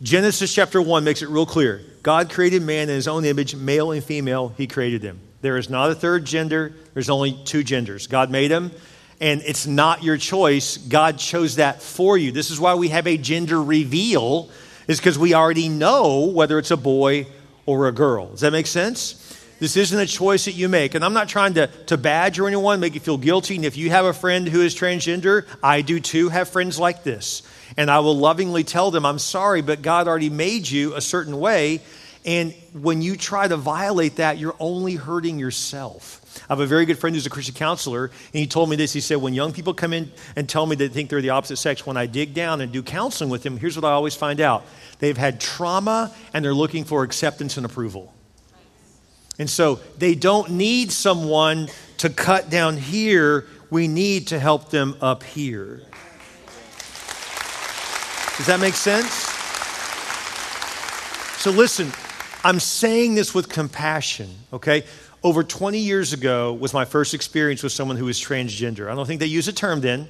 Genesis 0.03 0.55
chapter 0.55 0.81
1 0.81 1.05
makes 1.05 1.23
it 1.23 1.29
real 1.29 1.47
clear. 1.47 1.81
God 2.03 2.31
created 2.31 2.63
man 2.63 2.89
in 2.89 2.95
his 2.95 3.09
own 3.09 3.25
image, 3.25 3.57
male 3.57 3.93
and 3.93 4.05
female, 4.05 4.51
he 4.57 4.67
created 4.67 5.01
them. 5.01 5.21
There 5.41 5.57
is 5.57 5.71
not 5.71 5.91
a 5.91 5.95
third 5.95 6.25
gender, 6.25 6.75
there's 6.95 7.09
only 7.09 7.41
two 7.45 7.63
genders. 7.63 8.07
God 8.07 8.31
made 8.31 8.51
them, 8.51 8.73
and 9.21 9.41
it's 9.43 9.67
not 9.67 10.03
your 10.03 10.17
choice. 10.17 10.77
God 10.77 11.19
chose 11.19 11.57
that 11.57 11.83
for 11.83 12.19
you. 12.19 12.31
This 12.31 12.51
is 12.51 12.61
why 12.61 12.75
we 12.75 12.89
have 12.89 13.07
a 13.07 13.17
gender 13.17 13.63
reveal 13.63 14.51
is 14.87 14.99
because 14.99 15.19
we 15.19 15.35
already 15.35 15.69
know 15.69 16.27
whether 16.27 16.59
it's 16.59 16.71
a 16.71 16.77
boy 16.77 17.27
or 17.65 17.89
a 17.89 17.93
girl. 17.93 18.29
Does 18.29 18.41
that 18.41 18.53
make 18.53 18.67
sense? 18.67 19.23
This 19.59 19.77
isn't 19.77 19.99
a 19.99 20.07
choice 20.07 20.45
that 20.45 20.53
you 20.53 20.69
make. 20.69 20.95
And 20.95 21.05
I'm 21.05 21.15
not 21.15 21.29
trying 21.29 21.55
to, 21.55 21.69
to 21.87 21.97
badger 21.97 22.47
anyone, 22.47 22.79
make 22.79 22.95
you 22.95 23.01
feel 23.01 23.17
guilty. 23.17 23.57
And 23.57 23.65
if 23.65 23.77
you 23.77 23.89
have 23.91 24.05
a 24.05 24.13
friend 24.13 24.47
who 24.47 24.61
is 24.61 24.75
transgender, 24.75 25.47
I 25.63 25.81
do 25.81 25.99
too 25.99 26.29
have 26.29 26.49
friends 26.49 26.79
like 26.79 27.05
this. 27.05 27.43
And 27.77 27.91
I 27.91 28.01
will 28.01 28.17
lovingly 28.17 28.65
tell 28.65 28.91
them, 28.91 29.07
I'm 29.07 29.19
sorry, 29.19 29.63
but 29.63 29.81
God 29.81 30.09
already 30.09 30.29
made 30.29 30.69
you 30.69 30.95
a 30.95 31.01
certain 31.01 31.39
way. 31.39 31.81
And 32.27 32.55
when 32.73 33.03
you 33.03 33.17
try 33.17 33.47
to 33.47 33.57
violate 33.57 34.17
that, 34.17 34.37
you're 34.37 34.57
only 34.59 34.97
hurting 34.97 35.39
yourself. 35.39 36.21
I 36.49 36.53
have 36.53 36.61
a 36.61 36.67
very 36.67 36.85
good 36.85 36.99
friend 36.99 37.15
who's 37.15 37.25
a 37.25 37.31
Christian 37.31 37.55
counselor, 37.55 38.07
and 38.07 38.41
he 38.41 38.49
told 38.49 38.69
me 38.69 38.75
this. 38.75 38.93
He 38.93 39.01
said, 39.01 39.19
When 39.19 39.33
young 39.33 39.53
people 39.53 39.73
come 39.73 39.93
in 39.93 40.11
and 40.35 40.49
tell 40.49 40.67
me 40.67 40.75
they 40.75 40.89
think 40.89 41.09
they're 41.09 41.23
the 41.23 41.31
opposite 41.31 41.57
sex, 41.57 41.87
when 41.87 41.97
I 41.97 42.07
dig 42.07 42.35
down 42.35 42.61
and 42.61 42.73
do 42.73 42.83
counseling 42.83 43.31
with 43.31 43.45
them, 43.45 43.57
here's 43.57 43.77
what 43.77 43.85
I 43.85 43.93
always 43.93 44.17
find 44.17 44.41
out 44.41 44.65
they've 44.99 45.17
had 45.17 45.41
trauma 45.41 46.13
and 46.35 46.45
they're 46.45 46.53
looking 46.53 46.85
for 46.85 47.05
acceptance 47.05 47.57
and 47.57 47.65
approval. 47.65 48.13
And 49.39 49.49
so 49.49 49.77
they 49.97 50.17
don't 50.17 50.51
need 50.51 50.91
someone 50.91 51.69
to 51.99 52.11
cut 52.11 52.51
down 52.51 52.77
here, 52.77 53.47
we 53.71 53.87
need 53.87 54.29
to 54.29 54.39
help 54.39 54.71
them 54.71 54.97
up 55.01 55.23
here. 55.23 55.83
Does 58.37 58.47
that 58.47 58.59
make 58.61 58.75
sense? 58.75 59.13
So 61.41 61.51
listen, 61.51 61.93
I'm 62.47 62.61
saying 62.61 63.17
this 63.17 63.35
with 63.35 63.49
compassion, 63.49 64.31
okay? 64.53 64.85
over 65.27 65.43
20 65.43 65.79
years 65.79 66.13
ago 66.13 66.55
was 66.55 66.73
my 66.73 66.85
first 66.85 67.13
experience 67.13 67.61
with 67.65 67.73
someone 67.73 67.97
who 67.97 68.05
was 68.05 68.21
transgender. 68.21 68.89
I 68.89 68.95
don't 68.95 69.07
think 69.07 69.19
they 69.19 69.27
use 69.27 69.49
a 69.49 69.53
term 69.53 69.81
then, 69.81 70.09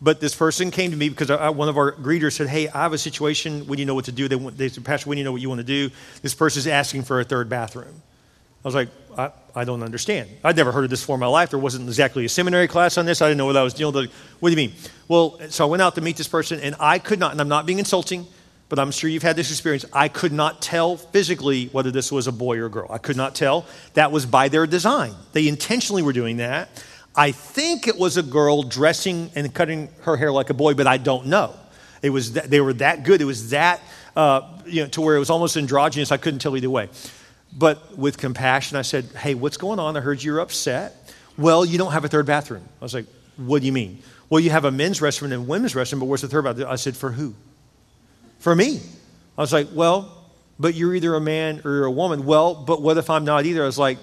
but 0.00 0.20
this 0.20 0.36
person 0.36 0.70
came 0.70 0.92
to 0.92 0.96
me 0.96 1.08
because 1.08 1.30
I, 1.30 1.48
one 1.50 1.68
of 1.68 1.76
our 1.76 1.92
greeters 1.92 2.34
said, 2.34 2.48
Hey, 2.48 2.68
I 2.68 2.82
have 2.82 2.92
a 2.92 2.98
situation. 2.98 3.66
Need 3.66 3.76
to 3.76 3.84
know 3.86 3.96
what 3.96 4.04
to 4.04 4.12
do. 4.12 4.28
They, 4.28 4.36
they 4.36 4.68
said, 4.68 4.84
Pastor, 4.84 5.10
need 5.10 5.16
to 5.16 5.24
know 5.24 5.32
what 5.32 5.40
you 5.40 5.48
want 5.48 5.58
to 5.58 5.64
do. 5.64 5.90
This 6.22 6.32
person 6.32 6.60
is 6.60 6.68
asking 6.68 7.02
for 7.02 7.18
a 7.18 7.24
third 7.24 7.48
bathroom. 7.48 8.02
I 8.64 8.68
was 8.68 8.76
like, 8.76 8.88
I, 9.18 9.32
I, 9.56 9.64
don't 9.64 9.82
understand. 9.82 10.30
I'd 10.44 10.54
never 10.54 10.70
heard 10.70 10.84
of 10.84 10.90
this 10.90 11.00
before 11.00 11.14
in 11.14 11.20
my 11.20 11.26
life. 11.26 11.50
There 11.50 11.58
wasn't 11.58 11.88
exactly 11.88 12.24
a 12.24 12.28
seminary 12.28 12.68
class 12.68 12.96
on 12.96 13.04
this. 13.04 13.20
I 13.20 13.26
didn't 13.26 13.38
know 13.38 13.46
what 13.46 13.56
I 13.56 13.64
was 13.64 13.74
dealing 13.74 13.94
with. 13.94 14.12
What 14.38 14.50
do 14.50 14.60
you 14.60 14.68
mean? 14.68 14.76
Well, 15.08 15.40
so 15.48 15.66
I 15.66 15.68
went 15.68 15.82
out 15.82 15.96
to 15.96 16.00
meet 16.00 16.16
this 16.16 16.28
person, 16.28 16.60
and 16.60 16.76
I 16.78 17.00
could 17.00 17.18
not, 17.18 17.32
and 17.32 17.40
I'm 17.40 17.48
not 17.48 17.66
being 17.66 17.80
insulting, 17.80 18.28
but 18.72 18.78
I'm 18.78 18.90
sure 18.90 19.10
you've 19.10 19.22
had 19.22 19.36
this 19.36 19.50
experience. 19.50 19.84
I 19.92 20.08
could 20.08 20.32
not 20.32 20.62
tell 20.62 20.96
physically 20.96 21.66
whether 21.72 21.90
this 21.90 22.10
was 22.10 22.26
a 22.26 22.32
boy 22.32 22.56
or 22.56 22.64
a 22.64 22.70
girl. 22.70 22.86
I 22.88 22.96
could 22.96 23.18
not 23.18 23.34
tell. 23.34 23.66
That 23.92 24.10
was 24.10 24.24
by 24.24 24.48
their 24.48 24.66
design. 24.66 25.12
They 25.34 25.46
intentionally 25.46 26.00
were 26.00 26.14
doing 26.14 26.38
that. 26.38 26.82
I 27.14 27.32
think 27.32 27.86
it 27.86 27.98
was 27.98 28.16
a 28.16 28.22
girl 28.22 28.62
dressing 28.62 29.30
and 29.34 29.52
cutting 29.52 29.90
her 30.04 30.16
hair 30.16 30.32
like 30.32 30.48
a 30.48 30.54
boy, 30.54 30.72
but 30.72 30.86
I 30.86 30.96
don't 30.96 31.26
know. 31.26 31.54
It 32.00 32.08
was 32.08 32.32
they 32.32 32.62
were 32.62 32.72
that 32.72 33.04
good. 33.04 33.20
It 33.20 33.26
was 33.26 33.50
that 33.50 33.82
uh, 34.16 34.40
you 34.64 34.84
know, 34.84 34.88
to 34.88 35.02
where 35.02 35.16
it 35.16 35.18
was 35.18 35.28
almost 35.28 35.58
androgynous. 35.58 36.10
I 36.10 36.16
couldn't 36.16 36.38
tell 36.38 36.56
either 36.56 36.70
way. 36.70 36.88
But 37.54 37.98
with 37.98 38.16
compassion, 38.16 38.78
I 38.78 38.82
said, 38.82 39.04
"Hey, 39.04 39.34
what's 39.34 39.58
going 39.58 39.80
on? 39.80 39.98
I 39.98 40.00
heard 40.00 40.22
you're 40.22 40.40
upset. 40.40 41.12
Well, 41.36 41.66
you 41.66 41.76
don't 41.76 41.92
have 41.92 42.06
a 42.06 42.08
third 42.08 42.24
bathroom." 42.24 42.66
I 42.80 42.84
was 42.86 42.94
like, 42.94 43.04
"What 43.36 43.60
do 43.60 43.66
you 43.66 43.72
mean?" 43.72 44.02
Well, 44.30 44.40
you 44.40 44.48
have 44.48 44.64
a 44.64 44.70
men's 44.70 45.00
restroom 45.00 45.24
and 45.24 45.34
a 45.34 45.40
women's 45.42 45.74
restroom, 45.74 46.00
but 46.00 46.06
where's 46.06 46.22
the 46.22 46.28
third 46.28 46.44
bathroom? 46.44 46.68
I 46.70 46.76
said, 46.76 46.96
"For 46.96 47.12
who?" 47.12 47.34
For 48.42 48.56
me. 48.56 48.80
I 49.38 49.40
was 49.40 49.52
like, 49.52 49.68
well, 49.72 50.12
but 50.58 50.74
you're 50.74 50.94
either 50.96 51.14
a 51.14 51.20
man 51.20 51.62
or 51.64 51.70
you're 51.70 51.84
a 51.84 51.92
woman. 51.92 52.26
Well, 52.26 52.54
but 52.56 52.82
what 52.82 52.98
if 52.98 53.08
I'm 53.08 53.24
not 53.24 53.46
either? 53.46 53.62
I 53.62 53.66
was 53.66 53.78
like, 53.78 53.98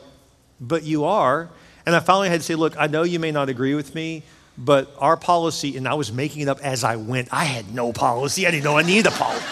but 0.62 0.84
you 0.84 1.04
are. 1.04 1.50
And 1.86 1.94
I 1.94 2.00
finally 2.00 2.30
had 2.30 2.40
to 2.40 2.46
say, 2.46 2.56
look, 2.56 2.74
I 2.78 2.88
know 2.88 3.04
you 3.04 3.20
may 3.20 3.32
not 3.32 3.50
agree 3.50 3.76
with 3.76 3.94
me, 3.94 4.24
but 4.58 4.90
our 4.98 5.18
policy, 5.18 5.76
and 5.76 5.86
I 5.88 5.94
was 5.96 6.14
making 6.14 6.44
it 6.44 6.48
up 6.48 6.62
as 6.62 6.86
I 6.86 6.96
went. 6.96 7.34
I 7.34 7.44
had 7.44 7.74
no 7.74 7.92
policy. 7.92 8.48
I 8.48 8.52
didn't 8.52 8.64
know 8.64 8.78
I 8.78 8.84
needed 8.84 9.08
a 9.08 9.12
policy. 9.12 9.46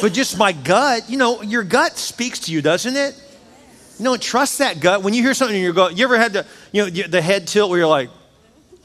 but 0.00 0.12
just 0.12 0.38
my 0.38 0.52
gut, 0.52 1.10
you 1.10 1.18
know, 1.18 1.42
your 1.42 1.64
gut 1.64 1.96
speaks 1.98 2.38
to 2.40 2.52
you, 2.52 2.62
doesn't 2.62 2.94
it? 2.94 3.20
You 3.98 4.04
don't 4.04 4.22
trust 4.22 4.58
that 4.58 4.78
gut. 4.78 5.02
When 5.02 5.14
you 5.14 5.22
hear 5.22 5.34
something 5.34 5.56
in 5.56 5.62
your 5.62 5.72
gut, 5.72 5.98
you 5.98 6.04
ever 6.04 6.16
had 6.16 6.32
the, 6.32 6.46
you 6.70 6.84
know, 6.84 7.08
the 7.08 7.22
head 7.22 7.48
tilt 7.48 7.70
where 7.70 7.78
you're 7.80 7.88
like, 7.88 8.10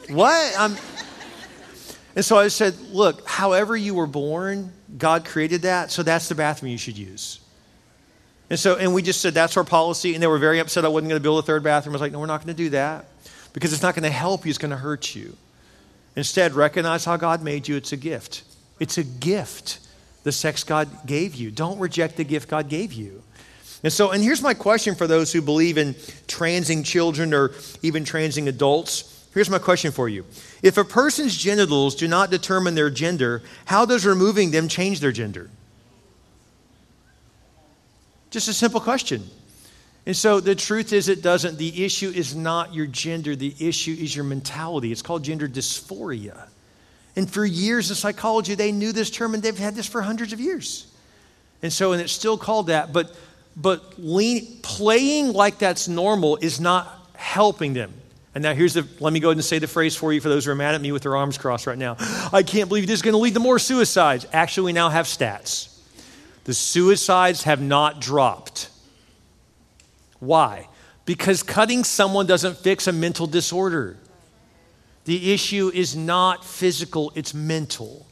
what? 0.09 0.55
I'm, 0.57 0.75
and 2.15 2.25
so 2.25 2.37
I 2.37 2.49
said, 2.49 2.77
look, 2.91 3.27
however 3.27 3.75
you 3.75 3.93
were 3.93 4.07
born, 4.07 4.71
God 4.97 5.25
created 5.25 5.61
that, 5.63 5.91
so 5.91 6.03
that's 6.03 6.27
the 6.29 6.35
bathroom 6.35 6.71
you 6.71 6.77
should 6.77 6.97
use. 6.97 7.39
And 8.49 8.59
so, 8.59 8.75
and 8.75 8.93
we 8.93 9.01
just 9.01 9.21
said 9.21 9.33
that's 9.33 9.55
our 9.55 9.63
policy, 9.63 10.13
and 10.13 10.21
they 10.21 10.27
were 10.27 10.37
very 10.37 10.59
upset 10.59 10.83
I 10.83 10.89
wasn't 10.89 11.09
going 11.09 11.19
to 11.19 11.23
build 11.23 11.39
a 11.39 11.45
third 11.45 11.63
bathroom. 11.63 11.93
I 11.93 11.95
was 11.95 12.01
like, 12.01 12.11
no, 12.11 12.19
we're 12.19 12.25
not 12.25 12.43
going 12.43 12.55
to 12.55 12.63
do 12.63 12.69
that 12.71 13.05
because 13.53 13.71
it's 13.71 13.81
not 13.81 13.95
going 13.95 14.03
to 14.03 14.09
help 14.09 14.45
you, 14.45 14.49
it's 14.49 14.57
going 14.57 14.71
to 14.71 14.77
hurt 14.77 15.15
you. 15.15 15.37
Instead, 16.15 16.53
recognize 16.53 17.05
how 17.05 17.15
God 17.15 17.41
made 17.41 17.67
you. 17.69 17.77
It's 17.77 17.93
a 17.93 17.97
gift. 17.97 18.43
It's 18.79 18.97
a 18.97 19.03
gift, 19.03 19.79
the 20.23 20.31
sex 20.31 20.63
God 20.63 20.89
gave 21.05 21.35
you. 21.35 21.51
Don't 21.51 21.79
reject 21.79 22.17
the 22.17 22.23
gift 22.25 22.49
God 22.49 22.67
gave 22.67 22.91
you. 22.91 23.23
And 23.83 23.91
so, 23.91 24.11
and 24.11 24.21
here's 24.23 24.41
my 24.41 24.53
question 24.53 24.95
for 24.95 25.07
those 25.07 25.31
who 25.31 25.41
believe 25.41 25.77
in 25.77 25.95
transing 26.27 26.83
children 26.83 27.33
or 27.33 27.51
even 27.81 28.03
transing 28.03 28.47
adults. 28.47 29.10
Here's 29.33 29.49
my 29.49 29.59
question 29.59 29.91
for 29.91 30.09
you. 30.09 30.25
If 30.61 30.77
a 30.77 30.83
person's 30.83 31.37
genitals 31.37 31.95
do 31.95 32.07
not 32.07 32.29
determine 32.31 32.75
their 32.75 32.89
gender, 32.89 33.41
how 33.65 33.85
does 33.85 34.05
removing 34.05 34.51
them 34.51 34.67
change 34.67 34.99
their 34.99 35.13
gender? 35.13 35.49
Just 38.29 38.47
a 38.47 38.53
simple 38.53 38.81
question. 38.81 39.23
And 40.05 40.15
so 40.15 40.39
the 40.39 40.55
truth 40.55 40.93
is, 40.93 41.07
it 41.07 41.21
doesn't. 41.21 41.57
The 41.57 41.85
issue 41.85 42.09
is 42.09 42.35
not 42.35 42.73
your 42.73 42.87
gender, 42.87 43.35
the 43.35 43.53
issue 43.59 43.95
is 43.97 44.15
your 44.15 44.25
mentality. 44.25 44.91
It's 44.91 45.01
called 45.01 45.23
gender 45.23 45.47
dysphoria. 45.47 46.47
And 47.15 47.29
for 47.29 47.45
years 47.45 47.89
in 47.89 47.95
psychology, 47.95 48.55
they 48.55 48.71
knew 48.71 48.91
this 48.91 49.09
term 49.09 49.33
and 49.33 49.43
they've 49.43 49.57
had 49.57 49.75
this 49.75 49.87
for 49.87 50.01
hundreds 50.01 50.33
of 50.33 50.39
years. 50.39 50.87
And 51.61 51.71
so, 51.71 51.91
and 51.91 52.01
it's 52.01 52.13
still 52.13 52.37
called 52.37 52.67
that, 52.67 52.91
but, 52.91 53.15
but 53.55 53.99
lean, 53.99 54.59
playing 54.61 55.33
like 55.33 55.59
that's 55.59 55.87
normal 55.87 56.37
is 56.37 56.59
not 56.59 57.09
helping 57.13 57.73
them. 57.73 57.93
And 58.33 58.43
now 58.43 58.53
here's 58.53 58.73
the, 58.73 58.87
let 58.99 59.11
me 59.11 59.19
go 59.19 59.29
ahead 59.29 59.37
and 59.37 59.43
say 59.43 59.59
the 59.59 59.67
phrase 59.67 59.95
for 59.95 60.13
you 60.13 60.21
for 60.21 60.29
those 60.29 60.45
who 60.45 60.51
are 60.51 60.55
mad 60.55 60.73
at 60.73 60.81
me 60.81 60.91
with 60.91 61.03
their 61.03 61.17
arms 61.17 61.37
crossed 61.37 61.67
right 61.67 61.77
now. 61.77 61.97
I 62.31 62.43
can't 62.43 62.69
believe 62.69 62.87
this 62.87 62.99
is 62.99 63.01
going 63.01 63.13
to 63.13 63.17
lead 63.17 63.33
to 63.33 63.39
more 63.41 63.59
suicides. 63.59 64.25
Actually, 64.31 64.67
we 64.67 64.73
now 64.73 64.89
have 64.89 65.05
stats. 65.05 65.77
The 66.45 66.53
suicides 66.53 67.43
have 67.43 67.61
not 67.61 67.99
dropped. 67.99 68.69
Why? 70.19 70.69
Because 71.05 71.43
cutting 71.43 71.83
someone 71.83 72.25
doesn't 72.25 72.57
fix 72.57 72.87
a 72.87 72.93
mental 72.93 73.27
disorder. 73.27 73.97
The 75.05 75.33
issue 75.33 75.71
is 75.73 75.95
not 75.95 76.45
physical, 76.45 77.11
it's 77.15 77.33
mental. 77.33 78.05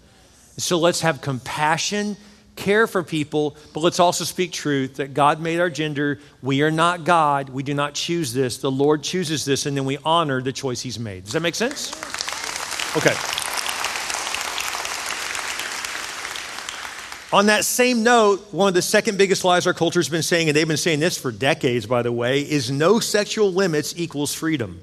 So 0.57 0.79
let's 0.79 1.01
have 1.01 1.21
compassion, 1.21 2.17
care 2.55 2.87
for 2.87 3.03
people, 3.03 3.55
but 3.73 3.81
let's 3.81 3.99
also 3.99 4.23
speak 4.23 4.51
truth 4.51 4.95
that 4.95 5.13
God 5.13 5.41
made 5.41 5.59
our 5.59 5.69
gender. 5.69 6.19
We 6.41 6.61
are 6.61 6.71
not 6.71 7.03
God. 7.03 7.49
We 7.49 7.63
do 7.63 7.73
not 7.73 7.93
choose 7.93 8.33
this. 8.33 8.57
The 8.57 8.71
Lord 8.71 9.03
chooses 9.03 9.45
this, 9.45 9.65
and 9.65 9.75
then 9.77 9.85
we 9.85 9.97
honor 10.03 10.41
the 10.41 10.51
choice 10.51 10.81
He's 10.81 10.99
made. 10.99 11.23
Does 11.23 11.33
that 11.33 11.41
make 11.41 11.55
sense? 11.55 11.91
Okay. 12.97 13.15
On 17.31 17.45
that 17.45 17.63
same 17.63 18.01
note, 18.01 18.51
one 18.51 18.67
of 18.67 18.73
the 18.73 18.81
second 18.81 19.19
biggest 19.19 19.43
lies 19.45 19.67
our 19.67 19.73
culture 19.73 19.99
has 19.99 20.09
been 20.09 20.23
saying, 20.23 20.49
and 20.49 20.57
they've 20.57 20.67
been 20.67 20.77
saying 20.77 20.99
this 20.99 21.15
for 21.15 21.31
decades, 21.31 21.85
by 21.85 22.01
the 22.01 22.11
way, 22.11 22.41
is 22.41 22.71
no 22.71 22.99
sexual 22.99 23.53
limits 23.53 23.93
equals 23.95 24.33
freedom. 24.33 24.79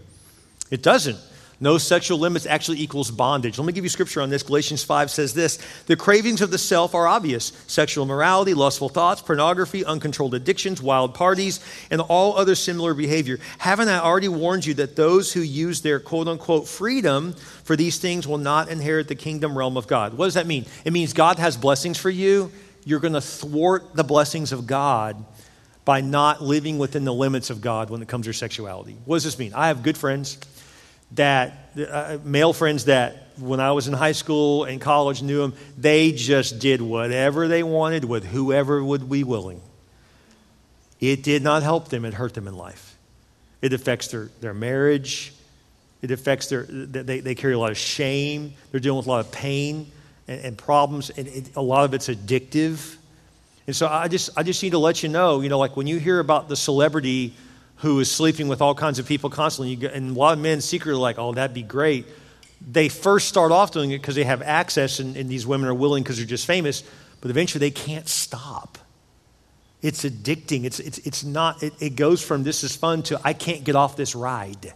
It 0.71 0.81
doesn't. 0.81 1.19
No 1.59 1.79
sexual 1.79 2.19
limits 2.19 2.45
actually 2.45 2.81
equals 2.81 3.11
bondage. 3.11 3.59
Let 3.59 3.67
me 3.67 3.73
give 3.73 3.83
you 3.83 3.89
scripture 3.89 4.21
on 4.21 4.29
this. 4.29 4.43
Galatians 4.43 4.85
5 4.85 5.11
says 5.11 5.33
this 5.33 5.59
The 5.87 5.97
cravings 5.97 6.43
of 6.43 6.51
the 6.51 6.59
self 6.59 6.95
are 6.95 7.07
obvious 7.07 7.53
sexual 7.67 8.05
morality, 8.05 8.53
lustful 8.53 8.91
thoughts, 8.91 9.23
pornography, 9.23 9.83
uncontrolled 9.83 10.35
addictions, 10.35 10.83
wild 10.83 11.15
parties, 11.15 11.61
and 11.91 12.03
all 12.03 12.37
other 12.37 12.55
similar 12.55 12.93
behavior. 12.93 13.39
Haven't 13.57 13.89
I 13.89 14.01
already 14.01 14.29
warned 14.29 14.67
you 14.67 14.75
that 14.75 14.97
those 14.97 15.33
who 15.33 15.41
use 15.41 15.81
their 15.81 15.99
quote 15.99 16.29
unquote 16.29 16.69
freedom 16.69 17.33
for 17.65 17.75
these 17.75 17.99
things 17.99 18.29
will 18.29 18.39
not 18.39 18.69
inherit 18.69 19.09
the 19.09 19.15
kingdom 19.15 19.57
realm 19.57 19.79
of 19.79 19.87
God? 19.87 20.13
What 20.13 20.27
does 20.27 20.35
that 20.35 20.47
mean? 20.47 20.67
It 20.85 20.93
means 20.93 21.15
God 21.15 21.39
has 21.39 21.57
blessings 21.57 21.97
for 21.97 22.11
you. 22.11 22.53
You're 22.85 23.01
going 23.01 23.15
to 23.15 23.23
thwart 23.23 23.95
the 23.95 24.05
blessings 24.05 24.53
of 24.53 24.67
God 24.67 25.25
by 25.87 26.03
not 26.03 26.43
living 26.43 26.79
within 26.79 27.05
the 27.05 27.15
limits 27.15 27.49
of 27.49 27.63
God 27.63 27.89
when 27.89 28.03
it 28.03 28.09
comes 28.09 28.25
to 28.25 28.29
your 28.29 28.35
sexuality. 28.35 28.97
What 29.07 29.17
does 29.17 29.25
this 29.25 29.39
mean? 29.39 29.55
I 29.55 29.69
have 29.69 29.83
good 29.83 29.97
friends 29.97 30.37
that 31.13 31.71
uh, 31.89 32.19
male 32.25 32.53
friends 32.53 32.87
that 32.87 33.29
when 33.39 33.61
I 33.61 33.73
was 33.73 33.87
in 33.87 33.95
high 33.95 34.13
school 34.13 34.65
and 34.65 34.81
college 34.81 35.23
knew 35.23 35.39
them, 35.39 35.55
they 35.77 36.13
just 36.13 36.59
did 36.59 36.81
whatever 36.81 37.49
they 37.49 37.63
wanted 37.63 38.05
with 38.05 38.25
whoever 38.25 38.83
would 38.83 39.09
be 39.09 39.25
willing. 39.25 39.61
It 41.01 41.23
did 41.23 41.43
not 41.43 41.63
help 41.63 41.89
them, 41.89 42.05
it 42.05 42.15
hurt 42.15 42.35
them 42.35 42.49
in 42.49 42.57
life. 42.57 42.97
It 43.61 43.73
affects 43.73 44.09
their, 44.09 44.31
their 44.41 44.55
marriage, 44.55 45.35
it 46.03 46.11
affects 46.11 46.49
their, 46.49 46.65
they, 46.65 47.21
they 47.21 47.35
carry 47.35 47.55
a 47.55 47.59
lot 47.59 47.71
of 47.71 47.79
shame, 47.79 48.55
they're 48.71 48.81
dealing 48.81 48.99
with 48.99 49.07
a 49.07 49.11
lot 49.11 49.21
of 49.21 49.33
pain 49.33 49.91
and, 50.29 50.41
and 50.41 50.59
problems, 50.59 51.11
and 51.11 51.27
it, 51.27 51.55
a 51.57 51.63
lot 51.63 51.85
of 51.85 51.95
it's 51.95 52.09
addictive. 52.09 52.97
And 53.67 53.75
so 53.75 53.89
I 53.89 54.09
just, 54.09 54.31
I 54.37 54.43
just 54.43 54.63
need 54.63 54.71
to 54.71 54.79
let 54.79 55.03
you 55.03 55.09
know, 55.09 55.41
you 55.41 55.49
know, 55.49 55.59
like 55.59 55.77
when 55.77 55.87
you 55.87 55.99
hear 55.99 56.21
about 56.21 56.49
the 56.49 56.57
celebrity 56.57 57.35
who 57.77 58.01
is 58.01 58.11
sleeping 58.11 58.49
with 58.49 58.63
all 58.63 58.75
kinds 58.75 58.99
of 58.99 59.07
people 59.07 59.31
constantly. 59.31 59.87
And 59.89 60.17
a 60.17 60.19
lot 60.19 60.33
of 60.33 60.39
men 60.39 60.61
secretly 60.61 61.01
like, 61.01 61.19
oh, 61.19 61.33
that'd 61.33 61.55
be 61.55 61.63
great. 61.63 62.07
They 62.67 62.89
first 62.89 63.29
start 63.29 63.53
off 63.53 63.73
doing 63.73 63.91
it 63.91 63.99
because 63.99 64.15
they 64.15 64.25
have 64.25 64.43
access, 64.43 64.99
and, 64.99 65.17
and 65.17 65.29
these 65.29 65.47
women 65.47 65.69
are 65.69 65.75
willing 65.75 66.03
because 66.03 66.17
they're 66.17 66.27
just 66.27 66.47
famous, 66.47 66.83
but 67.21 67.31
eventually 67.31 67.61
they 67.61 67.71
can't 67.71 68.09
stop. 68.09 68.79
It's 69.83 70.05
addicting. 70.05 70.65
It's, 70.65 70.81
it's, 70.81 70.99
it's 70.99 71.23
not, 71.23 71.63
it, 71.63 71.75
it 71.81 71.97
goes 71.97 72.23
from 72.23 72.43
this 72.45 72.65
is 72.65 72.75
fun 72.75 73.03
to 73.05 73.21
I 73.23 73.35
can't 73.35 73.63
get 73.63 73.77
off 73.77 73.97
this 73.97 74.15
ride. 74.15 74.73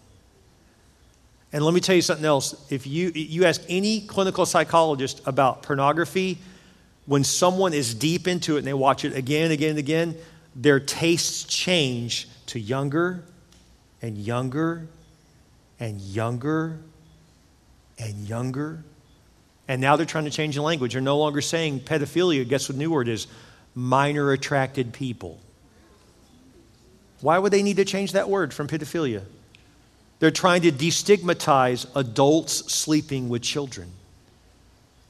And 1.52 1.64
let 1.64 1.74
me 1.74 1.80
tell 1.80 1.96
you 1.96 2.02
something 2.02 2.24
else. 2.24 2.54
If 2.70 2.86
you, 2.86 3.10
you 3.14 3.44
ask 3.44 3.62
any 3.68 4.02
clinical 4.02 4.46
psychologist 4.46 5.22
about 5.26 5.62
pornography, 5.62 6.38
when 7.06 7.24
someone 7.24 7.72
is 7.72 7.94
deep 7.94 8.28
into 8.28 8.54
it 8.54 8.58
and 8.58 8.66
they 8.66 8.74
watch 8.74 9.04
it 9.04 9.16
again 9.16 9.44
and 9.44 9.52
again 9.52 9.70
and 9.70 9.78
again, 9.78 10.16
their 10.54 10.78
tastes 10.78 11.44
change 11.44 12.28
to 12.50 12.60
younger 12.60 13.24
and 14.02 14.18
younger 14.18 14.86
and 15.78 16.00
younger 16.00 16.78
and 17.98 18.28
younger. 18.28 18.84
And 19.68 19.80
now 19.80 19.96
they're 19.96 20.06
trying 20.06 20.24
to 20.24 20.30
change 20.30 20.56
the 20.56 20.62
language. 20.62 20.92
They're 20.94 21.02
no 21.02 21.18
longer 21.18 21.40
saying 21.40 21.80
pedophilia. 21.80 22.48
Guess 22.48 22.68
what 22.68 22.76
the 22.76 22.82
new 22.82 22.90
word 22.90 23.08
is? 23.08 23.26
Minor 23.74 24.32
attracted 24.32 24.92
people. 24.92 25.38
Why 27.20 27.38
would 27.38 27.52
they 27.52 27.62
need 27.62 27.76
to 27.76 27.84
change 27.84 28.12
that 28.12 28.28
word 28.28 28.52
from 28.52 28.66
pedophilia? 28.66 29.22
They're 30.18 30.30
trying 30.30 30.62
to 30.62 30.72
destigmatize 30.72 31.86
adults 31.94 32.72
sleeping 32.72 33.28
with 33.28 33.42
children. 33.42 33.90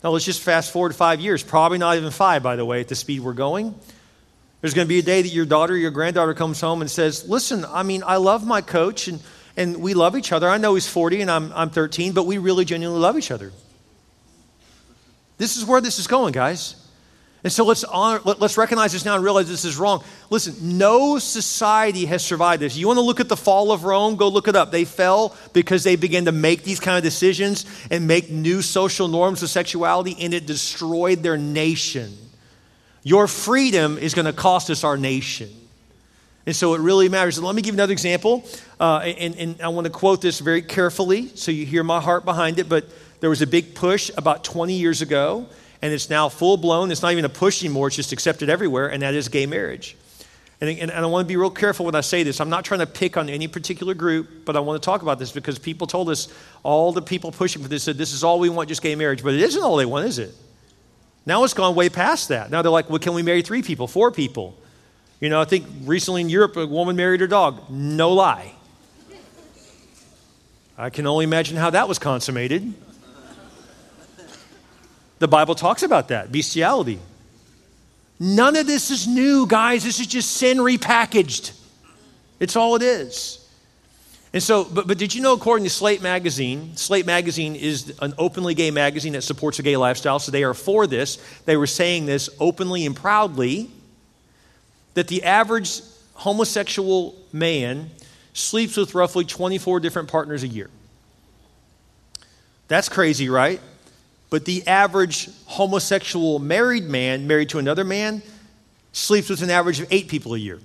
Now, 0.05 0.11
let's 0.11 0.25
just 0.25 0.41
fast 0.41 0.73
forward 0.73 0.95
five 0.95 1.21
years, 1.21 1.43
probably 1.43 1.79
not 1.79 1.97
even 1.97 2.11
five, 2.11 2.43
by 2.43 2.57
the 2.57 2.65
way, 2.65 2.81
at 2.81 2.89
the 2.89 2.95
speed 2.95 3.21
we're 3.21 3.33
going. 3.33 3.75
There's 4.61 4.75
going 4.75 4.87
to 4.87 4.89
be 4.89 4.99
a 4.99 5.03
day 5.03 5.23
that 5.23 5.29
your 5.29 5.47
daughter, 5.47 5.77
your 5.77 5.91
granddaughter 5.91 6.35
comes 6.35 6.61
home 6.61 6.81
and 6.83 6.91
says, 6.91 7.29
Listen, 7.29 7.65
I 7.65 7.83
mean, 7.83 8.03
I 8.05 8.17
love 8.17 8.47
my 8.47 8.61
coach 8.61 9.09
and, 9.09 9.21
and 9.57 9.79
we 9.79 9.95
love 9.95 10.17
each 10.17 10.33
other. 10.33 10.49
I 10.49 10.59
know 10.59 10.75
he's 10.75 10.89
40 10.89 11.23
and 11.23 11.31
I'm, 11.31 11.53
I'm 11.53 11.71
13, 11.71 12.13
but 12.13 12.27
we 12.27 12.39
really 12.39 12.65
genuinely 12.65 13.01
love 13.01 13.17
each 13.17 13.31
other. 13.31 13.53
This 15.39 15.57
is 15.57 15.65
where 15.65 15.81
this 15.81 15.99
is 15.99 16.07
going, 16.07 16.33
guys. 16.33 16.77
And 17.43 17.51
so 17.51 17.65
let's, 17.65 17.85
honor, 17.85 18.21
let, 18.27 18.43
us 18.43 18.59
recognize 18.59 18.93
this 18.93 19.07
now 19.07 19.15
and 19.15 19.25
realize 19.25 19.49
this 19.49 19.65
is 19.65 19.79
wrong. 19.79 20.05
Listen, 20.29 20.77
no 20.77 21.19
society 21.19 22.05
has 22.05 22.23
survived 22.23 22.61
this. 22.61 22.77
You 22.77 22.87
want 22.87 22.99
to 22.99 23.03
look 23.03 23.19
at 23.19 23.31
the 23.31 23.37
fall 23.37 23.73
of 23.73 23.85
Rome? 23.85 24.17
Go 24.17 24.29
look 24.29 24.47
it 24.47 24.57
up. 24.57 24.71
They 24.71 24.85
fell 24.85 25.35
because 25.55 25.83
they 25.83 25.97
began 25.97 26.27
to 26.27 26.33
make 26.33 26.65
these 26.65 26.81
kind 26.81 26.99
of 26.99 27.03
decisions 27.03 27.65
and 27.91 28.07
make 28.07 28.31
new 28.31 28.61
social 28.61 29.09
norms 29.09 29.43
of 29.43 29.49
sexuality, 29.49 30.15
and 30.21 30.35
it 30.35 30.45
destroyed 30.45 31.23
their 31.23 31.39
nation. 31.39 32.15
Your 33.03 33.27
freedom 33.27 33.99
is 33.99 34.15
going 34.15 34.27
to 34.27 34.33
cost 34.33 34.71
us 34.71 34.85
our 34.85 34.97
nation. 34.97 35.49
And 36.47 36.57
so 36.57 36.75
it 36.75 36.81
really 36.81 37.09
matters. 37.09 37.41
Let 37.41 37.55
me 37.55 37.63
give 37.63 37.75
another 37.75 37.93
example. 37.93 38.45
Uh, 38.79 38.99
and, 38.99 39.37
and 39.37 39.63
I 39.63 39.69
want 39.69 39.87
to 39.87 39.93
quote 39.93 40.21
this 40.21 40.41
very 40.41 40.63
carefully 40.63 41.29
so 41.29 41.51
you 41.51 41.67
hear 41.67 41.85
my 41.85 42.01
heart 42.01 42.25
behind 42.25 42.59
it. 42.59 42.69
But 42.69 42.87
there 43.21 43.31
was 43.31 43.43
a 43.43 43.47
big 43.47 43.75
push 43.75 44.11
about 44.17 44.45
20 44.45 44.75
years 44.75 45.03
ago, 45.03 45.47
and 45.83 45.93
it's 45.93 46.11
now 46.11 46.29
full 46.29 46.57
blown. 46.57 46.91
It's 46.91 47.03
not 47.03 47.13
even 47.13 47.25
a 47.25 47.31
push 47.31 47.63
anymore, 47.63 47.89
it's 47.89 47.97
just 47.97 48.13
accepted 48.13 48.49
everywhere, 48.49 48.89
and 48.89 49.03
that 49.03 49.15
is 49.15 49.29
gay 49.29 49.47
marriage. 49.47 49.97
And, 50.61 50.69
and, 50.69 50.91
and 50.91 51.05
I 51.05 51.07
want 51.07 51.27
to 51.27 51.29
be 51.29 51.37
real 51.37 51.51
careful 51.51 51.87
when 51.87 51.95
I 51.95 52.03
say 52.03 52.23
this. 52.23 52.41
I'm 52.41 52.51
not 52.51 52.65
trying 52.65 52.81
to 52.81 52.87
pick 52.87 53.17
on 53.17 53.31
any 53.31 53.49
particular 53.49 53.95
group, 53.95 54.45
but 54.45 54.57
I 54.57 54.61
want 54.61 54.83
to 54.83 54.85
talk 54.85 55.01
about 55.03 55.19
this 55.19 55.33
because 55.33 55.59
people 55.59 55.87
told 55.87 56.11
us, 56.11 56.29
all 56.63 56.93
the 56.93 57.01
people 57.01 57.33
pushing 57.33 57.63
for 57.63 57.69
this 57.69 57.83
said, 57.83 57.97
this 57.97 58.13
is 58.13 58.23
all 58.23 58.39
we 58.39 58.51
want, 58.51 58.69
just 58.69 58.83
gay 58.83 58.95
marriage. 58.95 59.23
But 59.23 59.35
it 59.35 59.41
isn't 59.41 59.63
all 59.63 59.77
they 59.77 59.87
want, 59.87 60.07
is 60.07 60.19
it? 60.19 60.35
Now 61.27 61.45
it's 61.45 61.55
gone 61.55 61.75
way 61.75 61.89
past 61.89 62.29
that. 62.29 62.51
Now 62.51 62.63
they're 62.63 62.71
like, 62.71 62.89
well, 62.89 62.99
can 62.99 63.15
we 63.15 63.23
marry 63.23 63.43
three 63.43 63.63
people, 63.63 63.87
four 63.87 64.11
people? 64.11 64.57
You 65.21 65.29
know, 65.29 65.41
I 65.41 65.45
think 65.45 65.67
recently 65.85 66.23
in 66.23 66.29
Europe, 66.29 66.57
a 66.57 66.67
woman 66.67 66.97
married 66.97 67.21
her 67.21 67.27
dog. 67.27 67.71
No 67.71 68.13
lie. 68.13 68.55
I 70.79 70.89
can 70.89 71.07
only 71.07 71.25
imagine 71.25 71.59
how 71.59 71.71
that 71.71 71.89
was 71.89 71.99
consummated. 71.99 72.73
The 75.19 75.29
Bible 75.29 75.55
talks 75.55 75.83
about 75.83 76.09
that 76.09 76.33
bestiality. 76.33 76.99
None 78.19 78.57
of 78.57 78.67
this 78.67 78.91
is 78.91 79.07
new, 79.07 79.47
guys. 79.47 79.85
This 79.85 80.01
is 80.01 80.07
just 80.07 80.31
sin 80.33 80.57
repackaged. 80.57 81.53
It's 82.39 82.57
all 82.57 82.75
it 82.77 82.83
is. 82.83 83.40
And 84.33 84.43
so, 84.43 84.65
but, 84.65 84.87
but 84.87 84.97
did 84.97 85.15
you 85.15 85.23
know, 85.23 85.33
according 85.33 85.65
to 85.65 85.71
Slate 85.71 86.03
Magazine, 86.03 86.77
Slate 86.77 87.05
Magazine 87.05 87.57
is 87.57 87.93
an 88.01 88.15
openly 88.17 88.55
gay 88.55 88.71
magazine 88.71 89.15
that 89.15 89.23
supports 89.23 89.59
a 89.59 89.63
gay 89.63 89.77
lifestyle, 89.77 90.21
so 90.21 90.31
they 90.31 90.45
are 90.45 90.55
for 90.55 90.87
this. 90.87 91.17
They 91.47 91.57
were 91.57 91.67
saying 91.67 92.07
this 92.07 92.31
openly 92.39 92.87
and 92.87 92.95
proudly 92.95 93.71
that 94.95 95.09
the 95.09 95.25
average 95.25 95.81
homosexual 96.15 97.17
man 97.33 97.91
sleeps 98.33 98.77
with 98.77 98.95
roughly 98.95 99.25
24 99.25 99.81
different 99.81 100.09
partners 100.09 100.45
a 100.45 100.49
year. 100.49 100.71
That's 102.69 102.89
crazy, 102.89 103.29
right? 103.29 103.61
But 104.29 104.45
the 104.45 104.65
average 104.69 105.29
homosexual 105.47 106.39
married 106.39 106.85
man, 106.85 107.27
married 107.27 107.49
to 107.49 107.59
another 107.59 107.83
man, 107.83 108.23
sleeps 108.93 109.29
with 109.29 109.43
an 109.43 109.51
average 109.51 109.81
of 109.81 109.89
eight 109.91 110.07
people 110.07 110.35
a 110.35 110.39
year. 110.39 110.61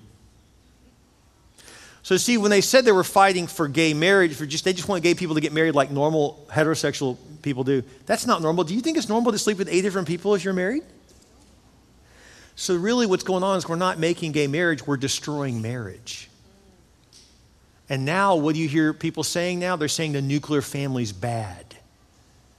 So, 2.05 2.17
see, 2.17 2.38
when 2.38 2.51
they 2.51 2.62
said 2.62 2.85
they 2.85 2.91
were 2.91 3.03
fighting 3.03 3.47
for 3.47 3.67
gay 3.67 3.95
marriage, 3.95 4.35
for 4.35 4.45
just 4.45 4.63
they 4.63 4.74
just 4.74 4.88
want 4.88 5.01
gay 5.01 5.15
people 5.15 5.33
to 5.33 5.41
get 5.41 5.51
married 5.51 5.74
like 5.74 5.89
normal 5.89 6.45
heterosexual 6.51 7.17
people 7.41 7.63
do, 7.63 7.81
that's 8.05 8.27
not 8.27 8.43
normal. 8.43 8.63
Do 8.63 8.75
you 8.75 8.81
think 8.81 9.00
it's 9.00 9.09
normal 9.09 9.31
to 9.31 9.39
sleep 9.39 9.57
with 9.57 9.67
eight 9.67 9.81
different 9.81 10.07
people 10.07 10.35
if 10.35 10.43
you're 10.43 10.53
married? 10.53 10.83
So, 12.55 12.75
really, 12.75 13.07
what's 13.07 13.24
going 13.24 13.41
on 13.41 13.57
is 13.57 13.67
we're 13.67 13.75
not 13.75 13.97
making 13.97 14.33
gay 14.33 14.45
marriage, 14.45 14.85
we're 14.85 14.97
destroying 14.97 15.63
marriage. 15.63 16.29
And 17.89 18.05
now, 18.05 18.35
what 18.35 18.53
do 18.53 18.62
you 18.62 18.67
hear 18.67 18.93
people 18.93 19.24
saying 19.24 19.57
now? 19.57 19.75
They're 19.75 19.88
saying 19.88 20.12
the 20.12 20.21
nuclear 20.21 20.62
family's 20.62 21.12
bad. 21.12 21.75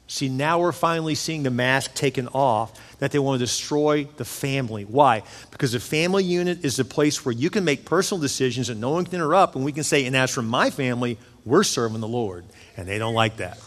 See, 0.08 0.28
now 0.28 0.60
we're 0.60 0.72
finally 0.72 1.16
seeing 1.16 1.42
the 1.42 1.50
mask 1.50 1.94
taken 1.94 2.28
off 2.28 2.98
that 3.00 3.10
they 3.10 3.18
want 3.18 3.40
to 3.40 3.44
destroy 3.44 4.04
the 4.16 4.24
family. 4.24 4.84
Why? 4.84 5.22
Because 5.50 5.72
the 5.72 5.80
family 5.80 6.22
unit 6.22 6.64
is 6.64 6.76
the 6.76 6.84
place 6.84 7.24
where 7.24 7.32
you 7.32 7.50
can 7.50 7.64
make 7.64 7.84
personal 7.84 8.20
decisions 8.20 8.70
and 8.70 8.80
no 8.80 8.90
one 8.90 9.04
can 9.04 9.14
interrupt, 9.16 9.56
and 9.56 9.64
we 9.64 9.72
can 9.72 9.82
say, 9.82 10.06
and 10.06 10.16
as 10.16 10.32
for 10.32 10.42
my 10.42 10.70
family, 10.70 11.18
we're 11.44 11.64
serving 11.64 12.00
the 12.00 12.08
Lord. 12.08 12.44
And 12.76 12.86
they 12.86 12.98
don't 12.98 13.14
like 13.14 13.38
that. 13.38 13.58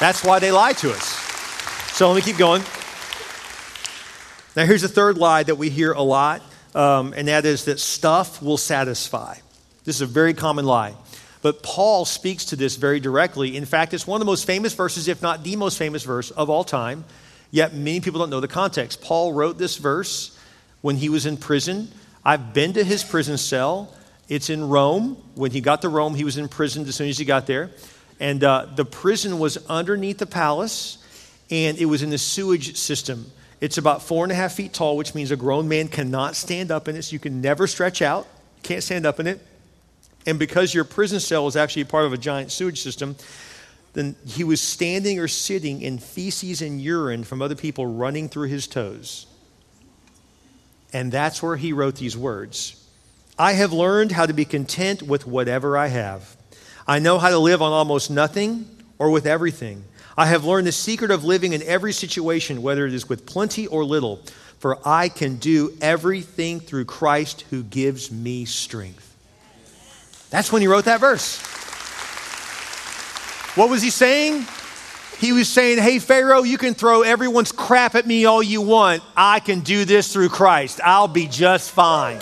That's 0.00 0.24
why 0.24 0.40
they 0.40 0.50
lie 0.50 0.72
to 0.74 0.90
us. 0.90 1.04
So 1.94 2.08
let 2.08 2.16
me 2.16 2.22
keep 2.22 2.36
going. 2.36 2.62
Now, 4.56 4.66
here's 4.66 4.82
a 4.82 4.88
third 4.88 5.16
lie 5.16 5.42
that 5.42 5.56
we 5.56 5.70
hear 5.70 5.92
a 5.92 6.02
lot, 6.02 6.42
um, 6.74 7.14
and 7.16 7.28
that 7.28 7.44
is 7.44 7.66
that 7.66 7.78
stuff 7.78 8.42
will 8.42 8.56
satisfy. 8.56 9.36
This 9.84 9.96
is 9.96 10.00
a 10.02 10.06
very 10.06 10.34
common 10.34 10.64
lie. 10.64 10.94
But 11.46 11.62
Paul 11.62 12.04
speaks 12.04 12.46
to 12.46 12.56
this 12.56 12.74
very 12.74 12.98
directly. 12.98 13.56
In 13.56 13.66
fact, 13.66 13.94
it's 13.94 14.04
one 14.04 14.20
of 14.20 14.26
the 14.26 14.28
most 14.28 14.48
famous 14.48 14.74
verses, 14.74 15.06
if 15.06 15.22
not 15.22 15.44
the 15.44 15.54
most 15.54 15.78
famous 15.78 16.02
verse 16.02 16.32
of 16.32 16.50
all 16.50 16.64
time. 16.64 17.04
Yet 17.52 17.72
many 17.72 18.00
people 18.00 18.18
don't 18.18 18.30
know 18.30 18.40
the 18.40 18.48
context. 18.48 19.00
Paul 19.00 19.32
wrote 19.32 19.56
this 19.56 19.76
verse 19.76 20.36
when 20.80 20.96
he 20.96 21.08
was 21.08 21.24
in 21.24 21.36
prison. 21.36 21.88
I've 22.24 22.52
been 22.52 22.72
to 22.72 22.82
his 22.82 23.04
prison 23.04 23.38
cell. 23.38 23.94
It's 24.28 24.50
in 24.50 24.68
Rome. 24.68 25.22
When 25.36 25.52
he 25.52 25.60
got 25.60 25.82
to 25.82 25.88
Rome, 25.88 26.16
he 26.16 26.24
was 26.24 26.36
in 26.36 26.48
prison 26.48 26.84
as 26.88 26.96
soon 26.96 27.08
as 27.08 27.16
he 27.16 27.24
got 27.24 27.46
there. 27.46 27.70
And 28.18 28.42
uh, 28.42 28.66
the 28.74 28.84
prison 28.84 29.38
was 29.38 29.56
underneath 29.68 30.18
the 30.18 30.26
palace, 30.26 30.98
and 31.48 31.78
it 31.78 31.84
was 31.84 32.02
in 32.02 32.10
the 32.10 32.18
sewage 32.18 32.76
system. 32.76 33.30
It's 33.60 33.78
about 33.78 34.02
four 34.02 34.24
and 34.24 34.32
a 34.32 34.34
half 34.34 34.54
feet 34.54 34.72
tall, 34.72 34.96
which 34.96 35.14
means 35.14 35.30
a 35.30 35.36
grown 35.36 35.68
man 35.68 35.86
cannot 35.86 36.34
stand 36.34 36.72
up 36.72 36.88
in 36.88 36.96
it, 36.96 37.02
so 37.02 37.12
you 37.12 37.20
can 37.20 37.40
never 37.40 37.68
stretch 37.68 38.02
out. 38.02 38.26
You 38.56 38.62
can't 38.64 38.82
stand 38.82 39.06
up 39.06 39.20
in 39.20 39.28
it. 39.28 39.40
And 40.26 40.38
because 40.38 40.74
your 40.74 40.84
prison 40.84 41.20
cell 41.20 41.44
was 41.44 41.56
actually 41.56 41.84
part 41.84 42.04
of 42.04 42.12
a 42.12 42.18
giant 42.18 42.50
sewage 42.50 42.82
system, 42.82 43.16
then 43.92 44.16
he 44.26 44.44
was 44.44 44.60
standing 44.60 45.18
or 45.18 45.28
sitting 45.28 45.80
in 45.80 45.98
feces 45.98 46.60
and 46.60 46.80
urine 46.80 47.24
from 47.24 47.40
other 47.40 47.54
people 47.54 47.86
running 47.86 48.28
through 48.28 48.48
his 48.48 48.66
toes. 48.66 49.26
And 50.92 51.10
that's 51.10 51.42
where 51.42 51.56
he 51.56 51.72
wrote 51.72 51.96
these 51.96 52.16
words 52.16 52.82
I 53.38 53.52
have 53.52 53.72
learned 53.72 54.12
how 54.12 54.26
to 54.26 54.32
be 54.32 54.44
content 54.44 55.02
with 55.02 55.26
whatever 55.26 55.76
I 55.76 55.88
have. 55.88 56.36
I 56.88 56.98
know 56.98 57.18
how 57.18 57.30
to 57.30 57.38
live 57.38 57.62
on 57.62 57.72
almost 57.72 58.10
nothing 58.10 58.66
or 58.98 59.10
with 59.10 59.26
everything. 59.26 59.84
I 60.16 60.26
have 60.26 60.44
learned 60.44 60.66
the 60.66 60.72
secret 60.72 61.10
of 61.10 61.24
living 61.24 61.52
in 61.52 61.62
every 61.62 61.92
situation, 61.92 62.62
whether 62.62 62.86
it 62.86 62.94
is 62.94 63.08
with 63.08 63.26
plenty 63.26 63.66
or 63.66 63.84
little, 63.84 64.22
for 64.58 64.78
I 64.86 65.10
can 65.10 65.36
do 65.36 65.76
everything 65.82 66.60
through 66.60 66.86
Christ 66.86 67.42
who 67.50 67.62
gives 67.62 68.10
me 68.10 68.46
strength. 68.46 69.05
That's 70.36 70.52
when 70.52 70.60
he 70.60 70.68
wrote 70.68 70.84
that 70.84 71.00
verse. 71.00 71.38
What 73.56 73.70
was 73.70 73.80
he 73.80 73.88
saying? 73.88 74.44
He 75.16 75.32
was 75.32 75.48
saying, 75.48 75.78
Hey, 75.78 75.98
Pharaoh, 75.98 76.42
you 76.42 76.58
can 76.58 76.74
throw 76.74 77.00
everyone's 77.00 77.52
crap 77.52 77.94
at 77.94 78.06
me 78.06 78.26
all 78.26 78.42
you 78.42 78.60
want. 78.60 79.02
I 79.16 79.40
can 79.40 79.60
do 79.60 79.86
this 79.86 80.12
through 80.12 80.28
Christ. 80.28 80.78
I'll 80.84 81.08
be 81.08 81.26
just 81.26 81.70
fine. 81.70 82.18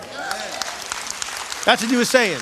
That's 1.65 1.83
what 1.83 1.91
he 1.91 1.97
was 1.97 2.09
saying. 2.09 2.41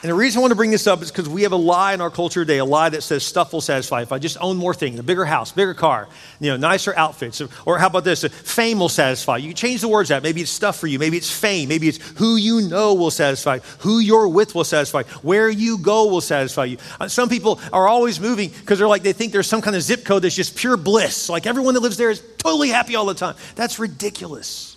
And 0.00 0.10
the 0.10 0.14
reason 0.14 0.38
I 0.38 0.42
want 0.42 0.52
to 0.52 0.56
bring 0.56 0.70
this 0.70 0.86
up 0.86 1.02
is 1.02 1.10
because 1.10 1.28
we 1.28 1.42
have 1.42 1.50
a 1.50 1.56
lie 1.56 1.92
in 1.92 2.00
our 2.00 2.10
culture 2.10 2.42
today, 2.42 2.58
a 2.58 2.64
lie 2.64 2.88
that 2.88 3.02
says 3.02 3.24
stuff 3.24 3.52
will 3.52 3.60
satisfy. 3.60 4.02
If 4.02 4.12
I 4.12 4.20
just 4.20 4.36
own 4.40 4.56
more 4.56 4.72
things, 4.72 4.96
a 5.00 5.02
bigger 5.02 5.24
house, 5.24 5.50
bigger 5.50 5.74
car, 5.74 6.06
you 6.38 6.50
know, 6.50 6.56
nicer 6.56 6.94
outfits, 6.96 7.42
or 7.66 7.78
how 7.78 7.88
about 7.88 8.04
this? 8.04 8.22
Fame 8.22 8.78
will 8.78 8.88
satisfy. 8.88 9.38
You 9.38 9.48
can 9.48 9.56
change 9.56 9.80
the 9.80 9.88
words 9.88 10.12
out. 10.12 10.22
Maybe 10.22 10.40
it's 10.40 10.52
stuff 10.52 10.78
for 10.78 10.86
you. 10.86 11.00
Maybe 11.00 11.16
it's 11.16 11.28
fame. 11.28 11.68
Maybe 11.68 11.88
it's 11.88 11.98
who 12.16 12.36
you 12.36 12.68
know 12.68 12.94
will 12.94 13.10
satisfy. 13.10 13.58
Who 13.80 13.98
you're 13.98 14.28
with 14.28 14.54
will 14.54 14.62
satisfy. 14.62 15.02
Where 15.22 15.50
you 15.50 15.78
go 15.78 16.06
will 16.06 16.20
satisfy 16.20 16.66
you. 16.66 16.78
Uh, 17.00 17.08
some 17.08 17.28
people 17.28 17.58
are 17.72 17.88
always 17.88 18.20
moving 18.20 18.50
because 18.50 18.78
they're 18.78 18.86
like 18.86 19.02
they 19.02 19.12
think 19.12 19.32
there's 19.32 19.48
some 19.48 19.62
kind 19.62 19.74
of 19.74 19.82
zip 19.82 20.04
code 20.04 20.22
that's 20.22 20.36
just 20.36 20.54
pure 20.54 20.76
bliss. 20.76 21.28
Like 21.28 21.44
everyone 21.44 21.74
that 21.74 21.80
lives 21.80 21.96
there 21.96 22.10
is 22.10 22.22
totally 22.38 22.68
happy 22.68 22.94
all 22.94 23.06
the 23.06 23.14
time. 23.14 23.34
That's 23.56 23.80
ridiculous. 23.80 24.76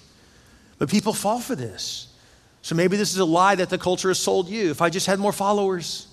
But 0.80 0.90
people 0.90 1.14
fall 1.14 1.40
for 1.40 1.56
this. 1.56 2.11
So 2.62 2.76
maybe 2.76 2.98
this 2.98 3.12
is 3.12 3.18
a 3.18 3.26
lie 3.26 3.56
that 3.56 3.70
the 3.70 3.78
culture 3.78 4.10
has 4.10 4.20
sold 4.20 4.48
you. 4.48 4.70
If 4.70 4.82
I 4.82 4.90
just 4.90 5.08
had 5.08 5.20
more 5.20 5.34
followers, 5.34 6.08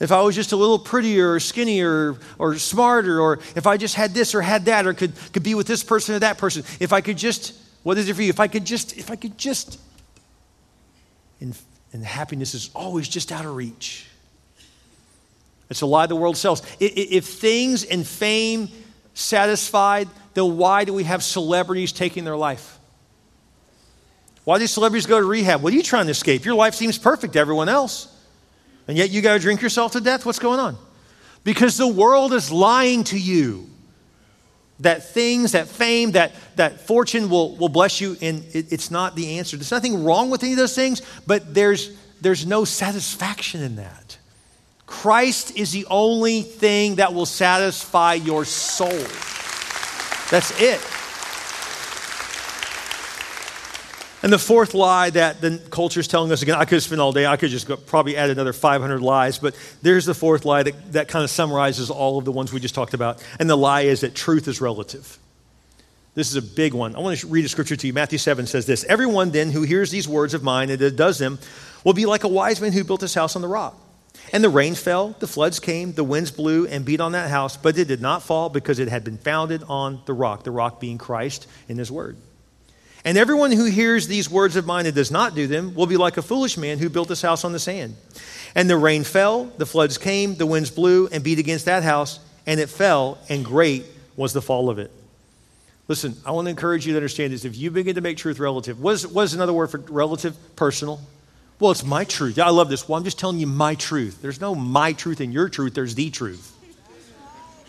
if 0.00 0.12
I 0.12 0.22
was 0.22 0.34
just 0.34 0.52
a 0.52 0.56
little 0.56 0.78
prettier 0.78 1.32
or 1.32 1.40
skinnier 1.40 2.16
or 2.38 2.56
smarter, 2.56 3.20
or 3.20 3.40
if 3.56 3.66
I 3.66 3.76
just 3.76 3.94
had 3.94 4.14
this 4.14 4.34
or 4.34 4.40
had 4.40 4.66
that, 4.66 4.86
or 4.86 4.94
could, 4.94 5.12
could 5.32 5.42
be 5.42 5.54
with 5.54 5.66
this 5.66 5.82
person 5.82 6.14
or 6.14 6.20
that 6.20 6.38
person, 6.38 6.62
if 6.80 6.92
I 6.92 7.00
could 7.00 7.18
just, 7.18 7.54
what 7.82 7.98
is 7.98 8.08
it 8.08 8.14
for 8.14 8.22
you? 8.22 8.30
If 8.30 8.40
I 8.40 8.46
could 8.46 8.64
just, 8.64 8.96
if 8.96 9.10
I 9.10 9.16
could 9.16 9.36
just, 9.36 9.78
and, 11.40 11.56
and 11.92 12.04
happiness 12.04 12.54
is 12.54 12.70
always 12.74 13.08
just 13.08 13.32
out 13.32 13.44
of 13.44 13.54
reach. 13.54 14.06
It's 15.68 15.82
a 15.82 15.86
lie 15.86 16.06
the 16.06 16.16
world 16.16 16.36
sells. 16.36 16.62
If 16.80 17.26
things 17.26 17.84
and 17.84 18.06
fame 18.06 18.68
satisfied, 19.14 20.08
then 20.34 20.56
why 20.56 20.84
do 20.84 20.94
we 20.94 21.04
have 21.04 21.22
celebrities 21.22 21.92
taking 21.92 22.24
their 22.24 22.36
life? 22.36 22.77
Why 24.48 24.58
do 24.58 24.66
celebrities 24.66 25.04
go 25.04 25.20
to 25.20 25.26
rehab? 25.26 25.60
What 25.62 25.74
are 25.74 25.76
you 25.76 25.82
trying 25.82 26.06
to 26.06 26.10
escape? 26.10 26.46
Your 26.46 26.54
life 26.54 26.74
seems 26.74 26.96
perfect 26.96 27.34
to 27.34 27.38
everyone 27.38 27.68
else. 27.68 28.08
And 28.86 28.96
yet 28.96 29.10
you 29.10 29.20
got 29.20 29.34
to 29.34 29.38
drink 29.38 29.60
yourself 29.60 29.92
to 29.92 30.00
death? 30.00 30.24
What's 30.24 30.38
going 30.38 30.58
on? 30.58 30.78
Because 31.44 31.76
the 31.76 31.86
world 31.86 32.32
is 32.32 32.50
lying 32.50 33.04
to 33.04 33.18
you 33.18 33.68
that 34.80 35.06
things, 35.06 35.52
that 35.52 35.68
fame, 35.68 36.12
that, 36.12 36.32
that 36.56 36.80
fortune 36.80 37.28
will, 37.28 37.56
will 37.56 37.68
bless 37.68 38.00
you, 38.00 38.16
and 38.22 38.42
it, 38.54 38.72
it's 38.72 38.90
not 38.90 39.14
the 39.14 39.38
answer. 39.38 39.58
There's 39.58 39.70
nothing 39.70 40.02
wrong 40.02 40.30
with 40.30 40.42
any 40.42 40.52
of 40.52 40.58
those 40.58 40.74
things, 40.74 41.02
but 41.26 41.52
there's, 41.52 41.94
there's 42.22 42.46
no 42.46 42.64
satisfaction 42.64 43.60
in 43.60 43.76
that. 43.76 44.16
Christ 44.86 45.58
is 45.58 45.72
the 45.72 45.84
only 45.90 46.40
thing 46.40 46.94
that 46.94 47.12
will 47.12 47.26
satisfy 47.26 48.14
your 48.14 48.46
soul. 48.46 48.88
That's 50.30 50.58
it. 50.58 50.80
And 54.22 54.32
the 54.32 54.38
fourth 54.38 54.74
lie 54.74 55.10
that 55.10 55.40
the 55.40 55.58
culture 55.70 56.00
is 56.00 56.08
telling 56.08 56.32
us 56.32 56.42
again, 56.42 56.56
I 56.56 56.64
could 56.64 56.82
spend 56.82 57.00
all 57.00 57.12
day, 57.12 57.24
I 57.26 57.36
could 57.36 57.50
just 57.50 57.68
go, 57.68 57.76
probably 57.76 58.16
add 58.16 58.30
another 58.30 58.52
500 58.52 59.00
lies, 59.00 59.38
but 59.38 59.56
there's 59.82 60.06
the 60.06 60.14
fourth 60.14 60.44
lie 60.44 60.64
that, 60.64 60.92
that 60.92 61.08
kind 61.08 61.22
of 61.22 61.30
summarizes 61.30 61.88
all 61.88 62.18
of 62.18 62.24
the 62.24 62.32
ones 62.32 62.52
we 62.52 62.58
just 62.58 62.74
talked 62.74 62.94
about. 62.94 63.24
And 63.38 63.48
the 63.48 63.56
lie 63.56 63.82
is 63.82 64.00
that 64.00 64.16
truth 64.16 64.48
is 64.48 64.60
relative. 64.60 65.18
This 66.14 66.30
is 66.30 66.36
a 66.36 66.42
big 66.42 66.74
one. 66.74 66.96
I 66.96 66.98
want 66.98 67.16
to 67.16 67.28
read 67.28 67.44
a 67.44 67.48
scripture 67.48 67.76
to 67.76 67.86
you. 67.86 67.92
Matthew 67.92 68.18
7 68.18 68.46
says 68.46 68.66
this 68.66 68.82
Everyone 68.84 69.30
then 69.30 69.52
who 69.52 69.62
hears 69.62 69.92
these 69.92 70.08
words 70.08 70.34
of 70.34 70.42
mine 70.42 70.68
and 70.68 70.96
does 70.96 71.18
them 71.18 71.38
will 71.84 71.92
be 71.92 72.06
like 72.06 72.24
a 72.24 72.28
wise 72.28 72.60
man 72.60 72.72
who 72.72 72.82
built 72.82 73.02
his 73.02 73.14
house 73.14 73.36
on 73.36 73.42
the 73.42 73.48
rock. 73.48 73.76
And 74.32 74.42
the 74.42 74.48
rain 74.48 74.74
fell, 74.74 75.14
the 75.20 75.28
floods 75.28 75.60
came, 75.60 75.92
the 75.92 76.02
winds 76.02 76.32
blew 76.32 76.66
and 76.66 76.84
beat 76.84 77.00
on 77.00 77.12
that 77.12 77.30
house, 77.30 77.56
but 77.56 77.78
it 77.78 77.86
did 77.86 78.02
not 78.02 78.24
fall 78.24 78.48
because 78.48 78.80
it 78.80 78.88
had 78.88 79.04
been 79.04 79.16
founded 79.16 79.62
on 79.68 80.02
the 80.06 80.12
rock, 80.12 80.42
the 80.42 80.50
rock 80.50 80.80
being 80.80 80.98
Christ 80.98 81.46
in 81.68 81.78
his 81.78 81.90
word. 81.90 82.16
And 83.04 83.16
everyone 83.16 83.52
who 83.52 83.64
hears 83.64 84.08
these 84.08 84.30
words 84.30 84.56
of 84.56 84.66
mine 84.66 84.86
and 84.86 84.94
does 84.94 85.10
not 85.10 85.34
do 85.34 85.46
them 85.46 85.74
will 85.74 85.86
be 85.86 85.96
like 85.96 86.16
a 86.16 86.22
foolish 86.22 86.56
man 86.56 86.78
who 86.78 86.88
built 86.88 87.08
his 87.08 87.22
house 87.22 87.44
on 87.44 87.52
the 87.52 87.58
sand. 87.58 87.96
And 88.54 88.68
the 88.68 88.76
rain 88.76 89.04
fell, 89.04 89.44
the 89.44 89.66
floods 89.66 89.98
came, 89.98 90.34
the 90.34 90.46
winds 90.46 90.70
blew 90.70 91.06
and 91.08 91.22
beat 91.22 91.38
against 91.38 91.66
that 91.66 91.82
house, 91.82 92.18
and 92.46 92.58
it 92.58 92.68
fell, 92.68 93.18
and 93.28 93.44
great 93.44 93.84
was 94.16 94.32
the 94.32 94.42
fall 94.42 94.68
of 94.68 94.78
it. 94.78 94.90
Listen, 95.86 96.16
I 96.26 96.32
want 96.32 96.46
to 96.46 96.50
encourage 96.50 96.86
you 96.86 96.92
to 96.92 96.98
understand 96.98 97.32
this. 97.32 97.44
If 97.44 97.56
you 97.56 97.70
begin 97.70 97.94
to 97.94 98.00
make 98.00 98.18
truth 98.18 98.38
relative, 98.38 98.80
what 98.80 98.92
is, 98.92 99.06
what 99.06 99.22
is 99.22 99.34
another 99.34 99.52
word 99.54 99.70
for 99.70 99.78
relative? 99.78 100.36
Personal. 100.56 101.00
Well, 101.60 101.70
it's 101.70 101.84
my 101.84 102.04
truth. 102.04 102.38
I 102.38 102.50
love 102.50 102.68
this. 102.68 102.88
Well, 102.88 102.98
I'm 102.98 103.04
just 103.04 103.18
telling 103.18 103.38
you 103.38 103.46
my 103.46 103.74
truth. 103.74 104.20
There's 104.20 104.40
no 104.40 104.54
my 104.54 104.92
truth 104.92 105.20
and 105.20 105.32
your 105.32 105.48
truth, 105.48 105.74
there's 105.74 105.94
the 105.94 106.10
truth. 106.10 106.54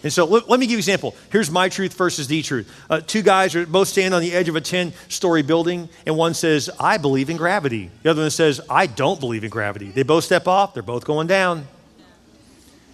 And 0.04 0.14
so 0.14 0.26
let, 0.26 0.50
let, 0.50 0.60
me 0.60 0.66
give 0.66 0.72
you 0.72 0.78
an 0.78 0.80
example. 0.80 1.16
Here's 1.32 1.52
my 1.52 1.68
truth 1.68 1.94
versus 1.94 2.28
the 2.28 2.42
truth. 2.42 2.72
Uh, 2.90 3.02
two 3.02 3.22
guys 3.22 3.56
are 3.56 3.66
both 3.66 3.90
standing 3.90 4.14
on 4.14 4.22
the 4.22 4.32
edge 4.32 4.48
of 4.48 4.56
a 4.56 4.62
10 4.62 4.94
story 5.10 5.42
building, 5.42 5.90
and 6.06 6.16
one 6.16 6.34
says, 6.34 6.70
I 6.80 6.98
believe 6.98 7.30
in 7.30 7.36
gravity. 7.36 7.92
The 8.04 8.12
other 8.12 8.22
one 8.22 8.32
says, 8.32 8.62
I 8.70 8.88
don't 8.88 9.20
believe 9.20 9.44
in 9.44 9.50
gravity. 9.50 9.90
They 9.90 10.04
both 10.04 10.24
step 10.24 10.48
off, 10.48 10.74
they're 10.74 10.84
both 10.84 11.04
going 11.04 11.28
down. 11.28 11.68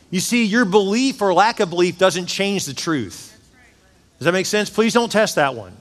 You 0.09 0.19
see, 0.19 0.45
your 0.45 0.65
belief 0.65 1.21
or 1.21 1.33
lack 1.33 1.59
of 1.59 1.69
belief 1.69 1.97
doesn't 1.97 2.27
change 2.27 2.65
the 2.65 2.73
truth. 2.73 3.31
Does 4.17 4.25
that 4.25 4.31
make 4.31 4.45
sense? 4.45 4.69
Please 4.69 4.93
don't 4.93 5.11
test 5.11 5.35
that 5.35 5.55
one. 5.55 5.75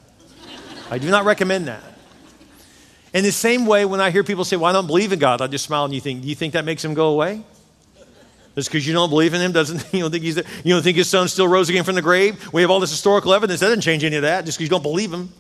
I 0.90 0.98
do 0.98 1.10
not 1.10 1.24
recommend 1.24 1.68
that. 1.68 1.82
In 3.14 3.22
the 3.22 3.32
same 3.32 3.64
way, 3.64 3.84
when 3.84 4.00
I 4.00 4.10
hear 4.10 4.24
people 4.24 4.44
say, 4.44 4.56
Well, 4.56 4.66
I 4.66 4.72
don't 4.72 4.88
believe 4.88 5.12
in 5.12 5.20
God, 5.20 5.40
I 5.40 5.46
just 5.46 5.64
smile 5.64 5.84
and 5.84 5.94
you 5.94 6.00
think, 6.00 6.22
Do 6.22 6.28
you 6.28 6.34
think 6.34 6.54
that 6.54 6.64
makes 6.64 6.84
him 6.84 6.94
go 6.94 7.10
away? 7.10 7.44
Just 8.54 8.68
because 8.70 8.86
you 8.86 8.92
don't 8.92 9.10
believe 9.10 9.34
in 9.34 9.40
him 9.40 9.52
doesn't 9.52 9.84
you 9.92 10.00
don't 10.00 10.10
think 10.10 10.24
he's 10.24 10.36
there. 10.36 10.44
You 10.62 10.74
don't 10.74 10.82
think 10.82 10.96
his 10.96 11.08
son 11.08 11.28
still 11.28 11.48
rose 11.48 11.68
again 11.68 11.84
from 11.84 11.94
the 11.96 12.02
grave? 12.02 12.52
We 12.52 12.62
have 12.62 12.70
all 12.70 12.80
this 12.80 12.90
historical 12.90 13.34
evidence. 13.34 13.60
That 13.60 13.66
doesn't 13.66 13.82
change 13.82 14.04
any 14.04 14.16
of 14.16 14.22
that 14.22 14.44
just 14.44 14.58
because 14.58 14.66
you 14.66 14.70
don't 14.70 14.82
believe 14.82 15.12
him. 15.12 15.30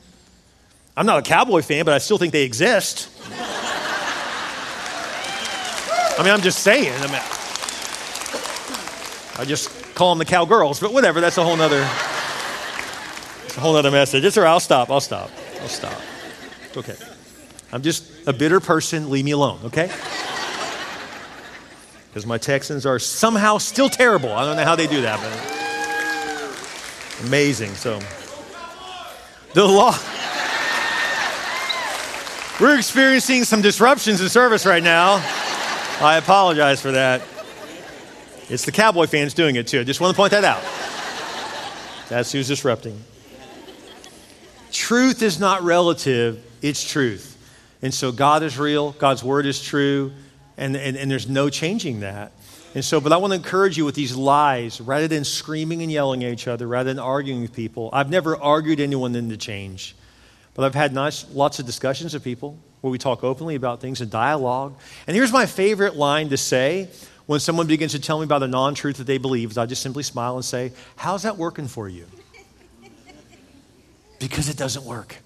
I'm 0.96 1.06
not 1.06 1.18
a 1.18 1.22
cowboy 1.22 1.62
fan, 1.62 1.84
but 1.84 1.94
I 1.94 1.98
still 1.98 2.18
think 2.18 2.32
they 2.32 2.44
exist. 2.44 3.08
I 6.16 6.22
mean, 6.22 6.32
I'm 6.32 6.42
just 6.42 6.60
saying. 6.60 6.92
I 6.92 7.06
mean, 7.06 7.20
I 9.36 9.44
just 9.44 9.94
call 9.96 10.14
them 10.14 10.18
the 10.18 10.24
cowgirls, 10.24 10.78
but 10.78 10.92
whatever. 10.92 11.20
That's 11.20 11.38
a 11.38 11.42
whole 11.42 11.56
nother, 11.56 11.80
it's 13.44 13.56
a 13.56 13.60
whole 13.60 13.72
nother 13.72 13.90
message. 13.90 14.24
It's 14.24 14.36
all 14.38 14.44
right. 14.44 14.50
I'll 14.50 14.60
stop. 14.60 14.90
I'll 14.90 15.00
stop. 15.00 15.30
I'll 15.60 15.68
stop. 15.68 16.00
Okay. 16.76 16.94
I'm 17.72 17.82
just 17.82 18.28
a 18.28 18.32
bitter 18.32 18.60
person. 18.60 19.10
Leave 19.10 19.24
me 19.24 19.32
alone, 19.32 19.58
okay? 19.64 19.90
Because 22.14 22.26
my 22.26 22.38
Texans 22.38 22.86
are 22.86 23.00
somehow 23.00 23.58
still 23.58 23.88
terrible. 23.88 24.32
I 24.32 24.44
don't 24.44 24.56
know 24.56 24.62
how 24.62 24.76
they 24.76 24.86
do 24.86 25.02
that, 25.02 25.18
but 25.18 25.32
amazing. 27.26 27.74
So, 27.74 27.98
the 29.52 29.66
law. 29.66 29.90
We're 32.60 32.78
experiencing 32.78 33.42
some 33.42 33.62
disruptions 33.62 34.20
in 34.20 34.28
service 34.28 34.64
right 34.64 34.84
now. 34.84 35.14
I 36.00 36.14
apologize 36.16 36.80
for 36.80 36.92
that. 36.92 37.20
It's 38.48 38.64
the 38.64 38.70
Cowboy 38.70 39.08
fans 39.08 39.34
doing 39.34 39.56
it 39.56 39.66
too. 39.66 39.82
Just 39.82 40.00
want 40.00 40.12
to 40.12 40.16
point 40.16 40.30
that 40.30 40.44
out. 40.44 40.62
That's 42.08 42.30
who's 42.30 42.46
disrupting. 42.46 43.02
Truth 44.70 45.20
is 45.20 45.40
not 45.40 45.64
relative, 45.64 46.40
it's 46.62 46.88
truth. 46.88 47.36
And 47.82 47.92
so 47.92 48.12
God 48.12 48.44
is 48.44 48.56
real, 48.56 48.92
God's 48.92 49.24
word 49.24 49.46
is 49.46 49.60
true, 49.60 50.12
and, 50.56 50.76
and, 50.76 50.96
and 50.96 51.10
there's 51.10 51.28
no 51.28 51.50
changing 51.50 52.00
that. 52.00 52.32
And 52.74 52.84
so, 52.84 53.00
but 53.00 53.12
I 53.12 53.18
want 53.18 53.32
to 53.32 53.36
encourage 53.36 53.76
you 53.76 53.84
with 53.84 53.94
these 53.94 54.16
lies, 54.16 54.80
rather 54.80 55.06
than 55.06 55.24
screaming 55.24 55.82
and 55.82 55.92
yelling 55.92 56.24
at 56.24 56.32
each 56.32 56.48
other, 56.48 56.66
rather 56.66 56.90
than 56.90 56.98
arguing 56.98 57.42
with 57.42 57.52
people. 57.52 57.88
I've 57.92 58.10
never 58.10 58.36
argued 58.36 58.80
anyone 58.80 59.14
into 59.14 59.36
change. 59.36 59.94
But 60.54 60.64
I've 60.64 60.74
had 60.74 60.92
nice, 60.92 61.28
lots 61.32 61.58
of 61.58 61.66
discussions 61.66 62.14
with 62.14 62.24
people 62.24 62.58
where 62.80 62.90
we 62.90 62.98
talk 62.98 63.24
openly 63.24 63.54
about 63.54 63.80
things 63.80 64.00
and 64.00 64.10
dialogue. 64.10 64.74
And 65.06 65.16
here's 65.16 65.32
my 65.32 65.46
favorite 65.46 65.96
line 65.96 66.30
to 66.30 66.36
say 66.36 66.88
when 67.26 67.40
someone 67.40 67.66
begins 67.66 67.92
to 67.92 68.00
tell 68.00 68.18
me 68.18 68.24
about 68.24 68.42
a 68.42 68.48
non 68.48 68.74
truth 68.74 68.98
that 68.98 69.06
they 69.06 69.18
believe 69.18 69.50
is 69.50 69.58
I 69.58 69.66
just 69.66 69.82
simply 69.82 70.02
smile 70.02 70.36
and 70.36 70.44
say, 70.44 70.72
How's 70.96 71.22
that 71.22 71.36
working 71.36 71.68
for 71.68 71.88
you? 71.88 72.06
because 74.18 74.48
it 74.48 74.56
doesn't 74.56 74.84
work. 74.84 75.16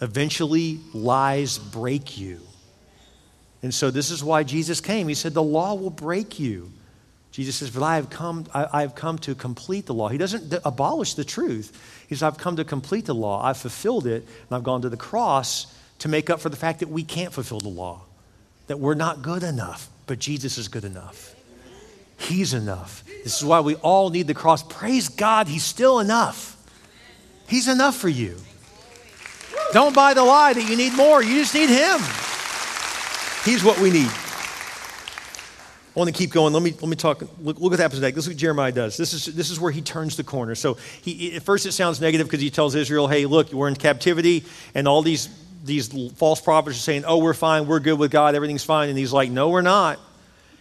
Eventually, 0.00 0.80
lies 0.92 1.58
break 1.58 2.18
you. 2.18 2.40
And 3.62 3.74
so, 3.74 3.90
this 3.90 4.10
is 4.10 4.22
why 4.22 4.44
Jesus 4.44 4.80
came. 4.80 5.08
He 5.08 5.14
said, 5.14 5.34
The 5.34 5.42
law 5.42 5.74
will 5.74 5.90
break 5.90 6.38
you. 6.38 6.70
Jesus 7.32 7.56
says, 7.56 7.70
But 7.70 7.82
I 7.82 7.96
have 7.96 8.08
come, 8.10 8.46
I, 8.54 8.82
have 8.82 8.94
come 8.94 9.18
to 9.18 9.34
complete 9.34 9.86
the 9.86 9.94
law. 9.94 10.08
He 10.08 10.18
doesn't 10.18 10.54
abolish 10.64 11.14
the 11.14 11.24
truth. 11.24 11.76
He 12.08 12.14
says, 12.14 12.22
I've 12.22 12.38
come 12.38 12.56
to 12.56 12.64
complete 12.64 13.06
the 13.06 13.14
law. 13.14 13.42
I've 13.42 13.56
fulfilled 13.56 14.06
it, 14.06 14.22
and 14.22 14.56
I've 14.56 14.64
gone 14.64 14.82
to 14.82 14.88
the 14.88 14.96
cross 14.96 15.72
to 16.00 16.08
make 16.08 16.30
up 16.30 16.40
for 16.40 16.48
the 16.48 16.56
fact 16.56 16.80
that 16.80 16.88
we 16.88 17.02
can't 17.02 17.32
fulfill 17.32 17.60
the 17.60 17.68
law, 17.68 18.02
that 18.68 18.78
we're 18.78 18.94
not 18.94 19.22
good 19.22 19.42
enough, 19.42 19.88
but 20.06 20.18
Jesus 20.18 20.58
is 20.58 20.68
good 20.68 20.84
enough. 20.84 21.34
He's 22.16 22.54
enough. 22.54 23.04
This 23.24 23.36
is 23.38 23.44
why 23.44 23.60
we 23.60 23.76
all 23.76 24.10
need 24.10 24.26
the 24.26 24.34
cross. 24.34 24.62
Praise 24.62 25.08
God, 25.08 25.48
He's 25.48 25.64
still 25.64 26.00
enough. 26.00 26.56
He's 27.48 27.68
enough 27.68 27.96
for 27.96 28.08
you. 28.08 28.36
Don't 29.72 29.94
buy 29.94 30.14
the 30.14 30.24
lie 30.24 30.52
that 30.52 30.68
you 30.68 30.76
need 30.76 30.94
more. 30.94 31.22
You 31.22 31.34
just 31.40 31.54
need 31.54 31.68
Him. 31.68 32.00
He's 33.44 33.64
what 33.64 33.78
we 33.80 33.90
need. 33.90 34.10
I 34.10 36.00
want 36.00 36.14
to 36.14 36.16
keep 36.16 36.30
going. 36.30 36.52
Let 36.52 36.62
me, 36.62 36.70
let 36.72 36.88
me 36.88 36.94
talk. 36.94 37.22
Look, 37.40 37.58
look 37.58 37.70
what 37.72 37.78
happens 37.80 38.00
next. 38.00 38.14
This 38.14 38.24
is 38.26 38.30
what 38.30 38.36
Jeremiah 38.36 38.70
does. 38.70 38.96
This 38.96 39.12
is, 39.12 39.24
this 39.34 39.50
is 39.50 39.58
where 39.58 39.72
he 39.72 39.80
turns 39.80 40.16
the 40.16 40.22
corner. 40.22 40.54
So 40.54 40.74
he, 41.02 41.34
at 41.34 41.42
first 41.42 41.66
it 41.66 41.72
sounds 41.72 42.00
negative 42.00 42.28
because 42.28 42.40
he 42.40 42.50
tells 42.50 42.76
Israel, 42.76 43.08
hey, 43.08 43.26
look, 43.26 43.52
we're 43.52 43.66
in 43.66 43.74
captivity, 43.74 44.44
and 44.76 44.86
all 44.86 45.02
these, 45.02 45.28
these 45.64 45.88
false 46.12 46.40
prophets 46.40 46.76
are 46.76 46.80
saying, 46.80 47.04
oh, 47.04 47.18
we're 47.18 47.34
fine, 47.34 47.66
we're 47.66 47.80
good 47.80 47.98
with 47.98 48.12
God, 48.12 48.36
everything's 48.36 48.62
fine. 48.62 48.90
And 48.90 48.96
he's 48.96 49.12
like, 49.12 49.30
no, 49.30 49.48
we're 49.48 49.60
not. 49.60 49.98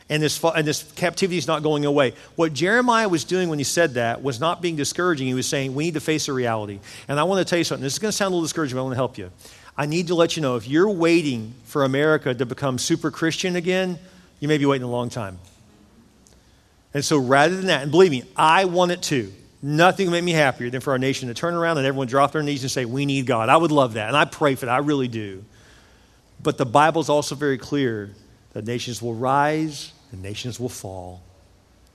And 0.10 0.24
this, 0.24 0.42
and 0.44 0.66
this 0.66 0.90
captivity 0.94 1.38
is 1.38 1.48
not 1.48 1.62
going 1.62 1.86
away. 1.86 2.14
What 2.36 2.54
Jeremiah 2.54 3.10
was 3.10 3.24
doing 3.26 3.50
when 3.50 3.60
he 3.60 3.66
said 3.66 3.96
that 3.96 4.24
was 4.24 4.40
not 4.40 4.62
being 4.62 4.78
discouraging. 4.78 5.28
He 5.28 5.34
was 5.34 5.48
saying, 5.48 5.76
we 5.76 5.84
need 5.84 5.96
to 5.96 6.00
face 6.00 6.30
a 6.30 6.34
reality. 6.34 6.80
And 7.10 7.20
I 7.20 7.24
want 7.24 7.46
to 7.46 7.50
tell 7.50 7.60
you 7.60 7.66
something. 7.66 7.84
This 7.84 7.94
is 7.94 8.00
going 8.00 8.12
to 8.12 8.18
sound 8.18 8.32
a 8.32 8.36
little 8.36 8.46
discouraging, 8.46 8.76
but 8.76 8.82
I 8.82 8.84
want 8.86 8.94
to 8.94 8.98
help 8.98 9.18
you. 9.18 9.30
I 9.78 9.86
need 9.86 10.08
to 10.08 10.16
let 10.16 10.36
you 10.36 10.42
know 10.42 10.56
if 10.56 10.68
you're 10.68 10.90
waiting 10.90 11.54
for 11.66 11.84
America 11.84 12.34
to 12.34 12.46
become 12.46 12.80
super 12.80 13.12
Christian 13.12 13.56
again, 13.56 14.00
you 14.40 14.48
may 14.48 14.58
be 14.58 14.66
waiting 14.66 14.88
a 14.88 14.90
long 14.90 15.10
time. 15.10 15.38
And 16.94 17.06
so 17.06 17.18
rather 17.18 17.56
than 17.56 17.68
that, 17.68 17.84
and 17.84 17.92
believe 17.92 18.10
me, 18.10 18.24
I 18.36 18.66
want 18.66 18.92
it 18.92 19.04
too. 19.04 19.32
Nothing 19.62 20.08
would 20.08 20.14
make 20.14 20.24
me 20.24 20.32
happier 20.32 20.70
than 20.70 20.82
for 20.82 20.92
our 20.92 21.00
nation 21.00 21.28
to 21.28 21.34
turn 21.34 21.54
around 21.54 21.78
and 21.78 21.86
everyone 21.86 22.08
drop 22.08 22.32
their 22.32 22.42
knees 22.42 22.64
and 22.64 22.72
say, 22.72 22.86
We 22.86 23.06
need 23.06 23.26
God. 23.28 23.50
I 23.50 23.58
would 23.58 23.72
love 23.72 23.94
that. 23.94 24.08
And 24.08 24.18
I 24.18 24.26
pray 24.26 24.56
for 24.56 24.66
that. 24.66 24.72
I 24.72 24.80
really 24.80 25.08
do. 25.08 25.44
But 26.42 26.58
the 26.58 26.66
Bible 26.66 27.02
is 27.02 27.10
also 27.10 27.36
very 27.36 27.58
clear 27.58 28.12
that 28.54 28.66
nations 28.66 29.02
will 29.02 29.16
rise 29.16 29.94
and 30.12 30.22
nations 30.22 30.60
will 30.60 30.70
fall. 30.70 31.22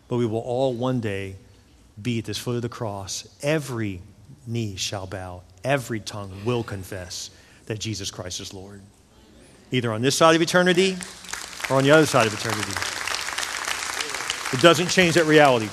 But 0.09 0.17
we 0.17 0.27
will 0.27 0.41
all 0.41 0.75
one 0.75 1.01
day 1.01 1.37
be 2.01 2.19
at 2.19 2.25
this 2.25 2.39
foot 2.39 2.57
of 2.57 2.63
the 2.63 2.69
cross. 2.69 3.27
Every 3.43 4.03
knee 4.47 4.77
shall 4.77 5.07
bow, 5.07 5.43
every 5.65 6.01
tongue 6.01 6.33
will 6.45 6.65
confess 6.65 7.31
that 7.67 7.79
Jesus 7.79 8.11
Christ 8.11 8.41
is 8.41 8.53
Lord. 8.53 8.81
Either 9.71 9.93
on 9.93 10.03
this 10.03 10.17
side 10.17 10.37
of 10.37 10.43
eternity 10.43 10.97
or 11.71 11.77
on 11.77 11.85
the 11.85 11.91
other 11.91 12.07
side 12.07 12.27
of 12.27 12.35
eternity. 12.35 12.73
It 14.53 14.61
doesn't 14.61 14.89
change 14.89 15.15
that 15.15 15.25
reality. 15.25 15.69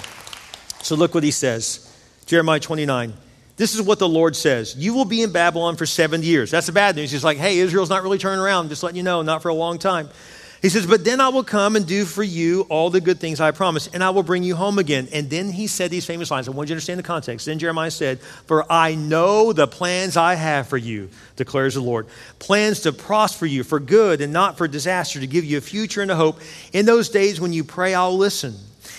So 0.81 0.95
look 0.95 1.13
what 1.13 1.23
he 1.23 1.31
says 1.31 1.85
Jeremiah 2.25 2.59
29. 2.59 3.13
This 3.57 3.75
is 3.75 3.81
what 3.81 3.99
the 3.99 4.07
Lord 4.07 4.37
says 4.37 4.75
You 4.77 4.93
will 4.93 5.05
be 5.05 5.21
in 5.21 5.33
Babylon 5.33 5.75
for 5.75 5.85
70 5.85 6.25
years. 6.25 6.49
That's 6.49 6.67
the 6.67 6.71
bad 6.71 6.95
news. 6.95 7.11
He's 7.11 7.25
like, 7.25 7.37
hey, 7.37 7.57
Israel's 7.57 7.89
not 7.89 8.03
really 8.03 8.17
turning 8.17 8.39
around. 8.39 8.69
Just 8.69 8.83
letting 8.83 8.95
you 8.95 9.03
know, 9.03 9.21
not 9.21 9.41
for 9.41 9.49
a 9.49 9.53
long 9.53 9.77
time. 9.79 10.09
He 10.61 10.69
says, 10.69 10.85
But 10.85 11.05
then 11.05 11.21
I 11.21 11.29
will 11.29 11.43
come 11.43 11.75
and 11.75 11.85
do 11.87 12.03
for 12.03 12.23
you 12.23 12.61
all 12.69 12.89
the 12.89 12.99
good 12.99 13.19
things 13.19 13.39
I 13.39 13.51
promised, 13.51 13.93
and 13.93 14.03
I 14.03 14.09
will 14.09 14.23
bring 14.23 14.43
you 14.43 14.55
home 14.55 14.77
again. 14.77 15.07
And 15.13 15.29
then 15.29 15.49
he 15.49 15.67
said 15.67 15.89
these 15.89 16.05
famous 16.05 16.29
lines. 16.29 16.47
I 16.47 16.51
want 16.51 16.67
you 16.67 16.73
to 16.73 16.75
understand 16.75 16.99
the 16.99 17.03
context. 17.03 17.45
Then 17.45 17.59
Jeremiah 17.59 17.91
said, 17.91 18.19
For 18.19 18.69
I 18.71 18.95
know 18.95 19.53
the 19.53 19.67
plans 19.67 20.17
I 20.17 20.35
have 20.35 20.67
for 20.67 20.77
you, 20.77 21.09
declares 21.37 21.75
the 21.75 21.81
Lord. 21.81 22.07
Plans 22.39 22.81
to 22.81 22.91
prosper 22.91 23.45
you 23.45 23.63
for 23.63 23.79
good 23.79 24.19
and 24.19 24.33
not 24.33 24.57
for 24.57 24.67
disaster, 24.67 25.19
to 25.19 25.27
give 25.27 25.45
you 25.45 25.57
a 25.57 25.61
future 25.61 26.01
and 26.01 26.11
a 26.11 26.15
hope. 26.15 26.39
In 26.73 26.85
those 26.85 27.09
days 27.09 27.39
when 27.39 27.53
you 27.53 27.63
pray, 27.63 27.93
I'll 27.93 28.17
listen. 28.17 28.55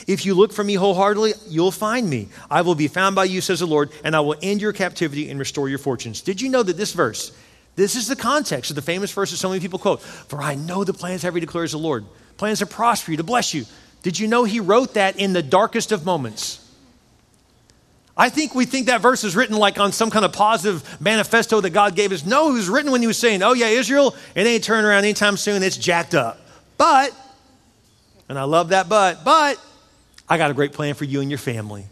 If 0.07 0.25
you 0.25 0.35
look 0.35 0.53
for 0.53 0.65
me 0.65 0.75
wholeheartedly, 0.75 1.35
you'll 1.49 1.71
find 1.71 2.09
me. 2.09 2.29
I 2.51 2.63
will 2.63 2.75
be 2.75 2.89
found 2.89 3.15
by 3.15 3.25
you, 3.25 3.41
says 3.41 3.61
the 3.61 3.67
Lord, 3.67 3.91
and 4.03 4.17
I 4.17 4.21
will 4.21 4.37
end 4.43 4.63
your 4.63 4.73
captivity 4.73 5.31
and 5.31 5.39
restore 5.39 5.69
your 5.69 5.79
fortunes. 5.79 6.23
Did 6.23 6.41
you 6.41 6.49
know 6.49 6.63
that 6.63 6.77
this 6.77 6.95
verse, 6.95 7.33
this 7.77 7.97
is 7.97 8.09
the 8.09 8.17
context 8.17 8.71
of 8.71 8.77
the 8.77 8.83
famous 8.83 9.13
verse 9.13 9.31
that 9.31 9.37
so 9.37 9.49
many 9.49 9.61
people 9.61 9.79
quote 9.79 10.03
For 10.03 10.41
I 10.41 10.55
know 10.55 10.85
the 10.85 10.93
plans 10.93 11.23
have 11.23 11.35
he 11.35 11.41
declares 11.41 11.73
the 11.73 11.79
Lord. 11.79 12.05
Plans 12.37 12.59
to 12.61 12.67
prosper 12.67 13.11
you, 13.11 13.17
to 13.19 13.23
bless 13.23 13.55
you. 13.55 13.65
Did 14.03 14.19
you 14.19 14.27
know 14.29 14.45
he 14.45 14.61
wrote 14.61 14.95
that 14.95 15.19
in 15.19 15.33
the 15.33 15.43
darkest 15.43 15.93
of 15.93 16.05
moments? 16.05 16.67
I 18.17 18.29
think 18.29 18.55
we 18.55 18.67
think 18.67 18.87
that 18.87 19.01
verse 19.01 19.25
is 19.25 19.35
written 19.35 19.57
like 19.57 19.79
on 19.79 19.93
some 19.93 20.11
kind 20.11 20.25
of 20.25 20.33
positive 20.33 21.01
manifesto 21.01 21.61
that 21.61 21.71
God 21.71 21.97
gave 21.97 22.13
us. 22.13 22.27
No, 22.27 22.51
it 22.51 22.53
was 22.53 22.69
written 22.69 22.93
when 22.93 23.01
he 23.01 23.07
was 23.07 23.17
saying, 23.17 23.43
Oh, 23.43 23.55
yeah, 23.55 23.69
Israel, 23.69 24.15
it 24.35 24.47
ain't 24.47 24.65
turning 24.65 24.85
around 24.85 25.05
anytime 25.05 25.37
soon. 25.37 25.63
It's 25.63 25.77
jacked 25.77 26.15
up. 26.15 26.39
But, 26.77 27.15
and 28.29 28.39
I 28.39 28.45
love 28.45 28.71
that 28.71 28.89
but, 28.89 29.25
but, 29.25 29.59
I 30.29 30.39
got 30.39 30.51
a 30.51 30.55
great 30.55 30.73
plan 30.73 30.95
for 30.95 31.05
you 31.05 31.21
and 31.21 31.31
your 31.31 31.39
family. 31.39 31.87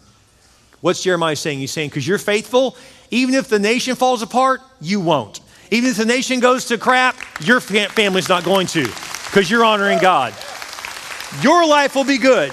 What's 0.81 1.03
Jeremiah 1.03 1.35
saying? 1.35 1.59
He's 1.59 1.73
saying, 1.73 1.88
because 1.91 2.07
you're 2.07 2.19
faithful, 2.19 2.77
even 3.11 3.35
if 3.35 3.49
the 3.49 3.59
nation 3.59 3.97
falls 3.97 4.23
apart, 4.23 4.61
you 4.81 5.01
won't. 5.01 5.41
Even 5.71 5.91
if 5.91 5.97
the 5.97 6.05
nation 6.05 6.41
goes 6.41 6.65
to 6.67 6.79
crap, 6.79 7.17
your 7.41 7.61
family's 7.61 8.29
not 8.29 8.45
going 8.45 8.67
to 8.69 8.85
because 9.27 9.51
you're 9.51 9.65
honoring 9.65 9.99
God. 9.99 10.35
Your 11.43 11.67
life 11.67 11.95
will 11.95 12.05
be 12.05 12.19
good 12.19 12.51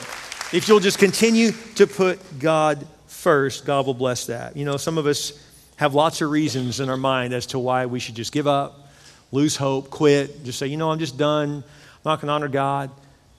if 0.51 0.67
you'll 0.67 0.81
just 0.81 0.99
continue 0.99 1.51
to 1.75 1.87
put 1.87 2.19
God 2.39 2.85
first. 3.07 3.65
God 3.65 3.85
will 3.85 3.93
bless 3.93 4.25
that. 4.25 4.57
You 4.57 4.65
know, 4.65 4.77
some 4.77 4.97
of 4.97 5.05
us 5.05 5.41
have 5.77 5.93
lots 5.93 6.21
of 6.21 6.29
reasons 6.29 6.79
in 6.79 6.89
our 6.89 6.97
mind 6.97 7.33
as 7.33 7.45
to 7.47 7.59
why 7.59 7.85
we 7.85 7.99
should 7.99 8.15
just 8.15 8.33
give 8.33 8.47
up, 8.47 8.89
lose 9.31 9.55
hope, 9.55 9.89
quit, 9.89 10.43
just 10.43 10.59
say, 10.59 10.67
you 10.67 10.77
know, 10.77 10.91
I'm 10.91 10.99
just 10.99 11.17
done. 11.17 11.63
I'm 11.63 11.63
not 12.03 12.21
going 12.21 12.27
to 12.27 12.33
honor 12.33 12.47
God. 12.47 12.91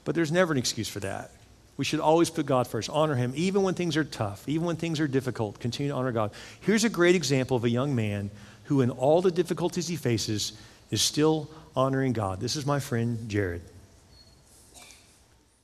But 0.04 0.14
there's 0.14 0.32
never 0.32 0.52
an 0.52 0.58
excuse 0.58 0.88
for 0.88 1.00
that. 1.00 1.30
We 1.76 1.84
should 1.84 2.00
always 2.00 2.30
put 2.30 2.46
God 2.46 2.66
first, 2.66 2.88
honor 2.88 3.14
Him, 3.14 3.32
even 3.36 3.62
when 3.62 3.74
things 3.74 3.96
are 3.98 4.04
tough, 4.04 4.48
even 4.48 4.66
when 4.66 4.76
things 4.76 4.98
are 5.00 5.08
difficult. 5.08 5.60
Continue 5.60 5.92
to 5.92 5.98
honor 5.98 6.12
God. 6.12 6.30
Here's 6.60 6.84
a 6.84 6.88
great 6.88 7.14
example 7.14 7.56
of 7.56 7.64
a 7.64 7.68
young 7.68 7.94
man 7.94 8.30
who, 8.66 8.80
in 8.80 8.90
all 8.90 9.22
the 9.22 9.30
difficulties 9.30 9.88
he 9.88 9.96
faces, 9.96 10.52
is 10.90 11.02
still 11.02 11.48
honoring 11.74 12.12
God. 12.12 12.40
This 12.40 12.56
is 12.56 12.66
my 12.66 12.78
friend 12.78 13.28
Jared. 13.28 13.62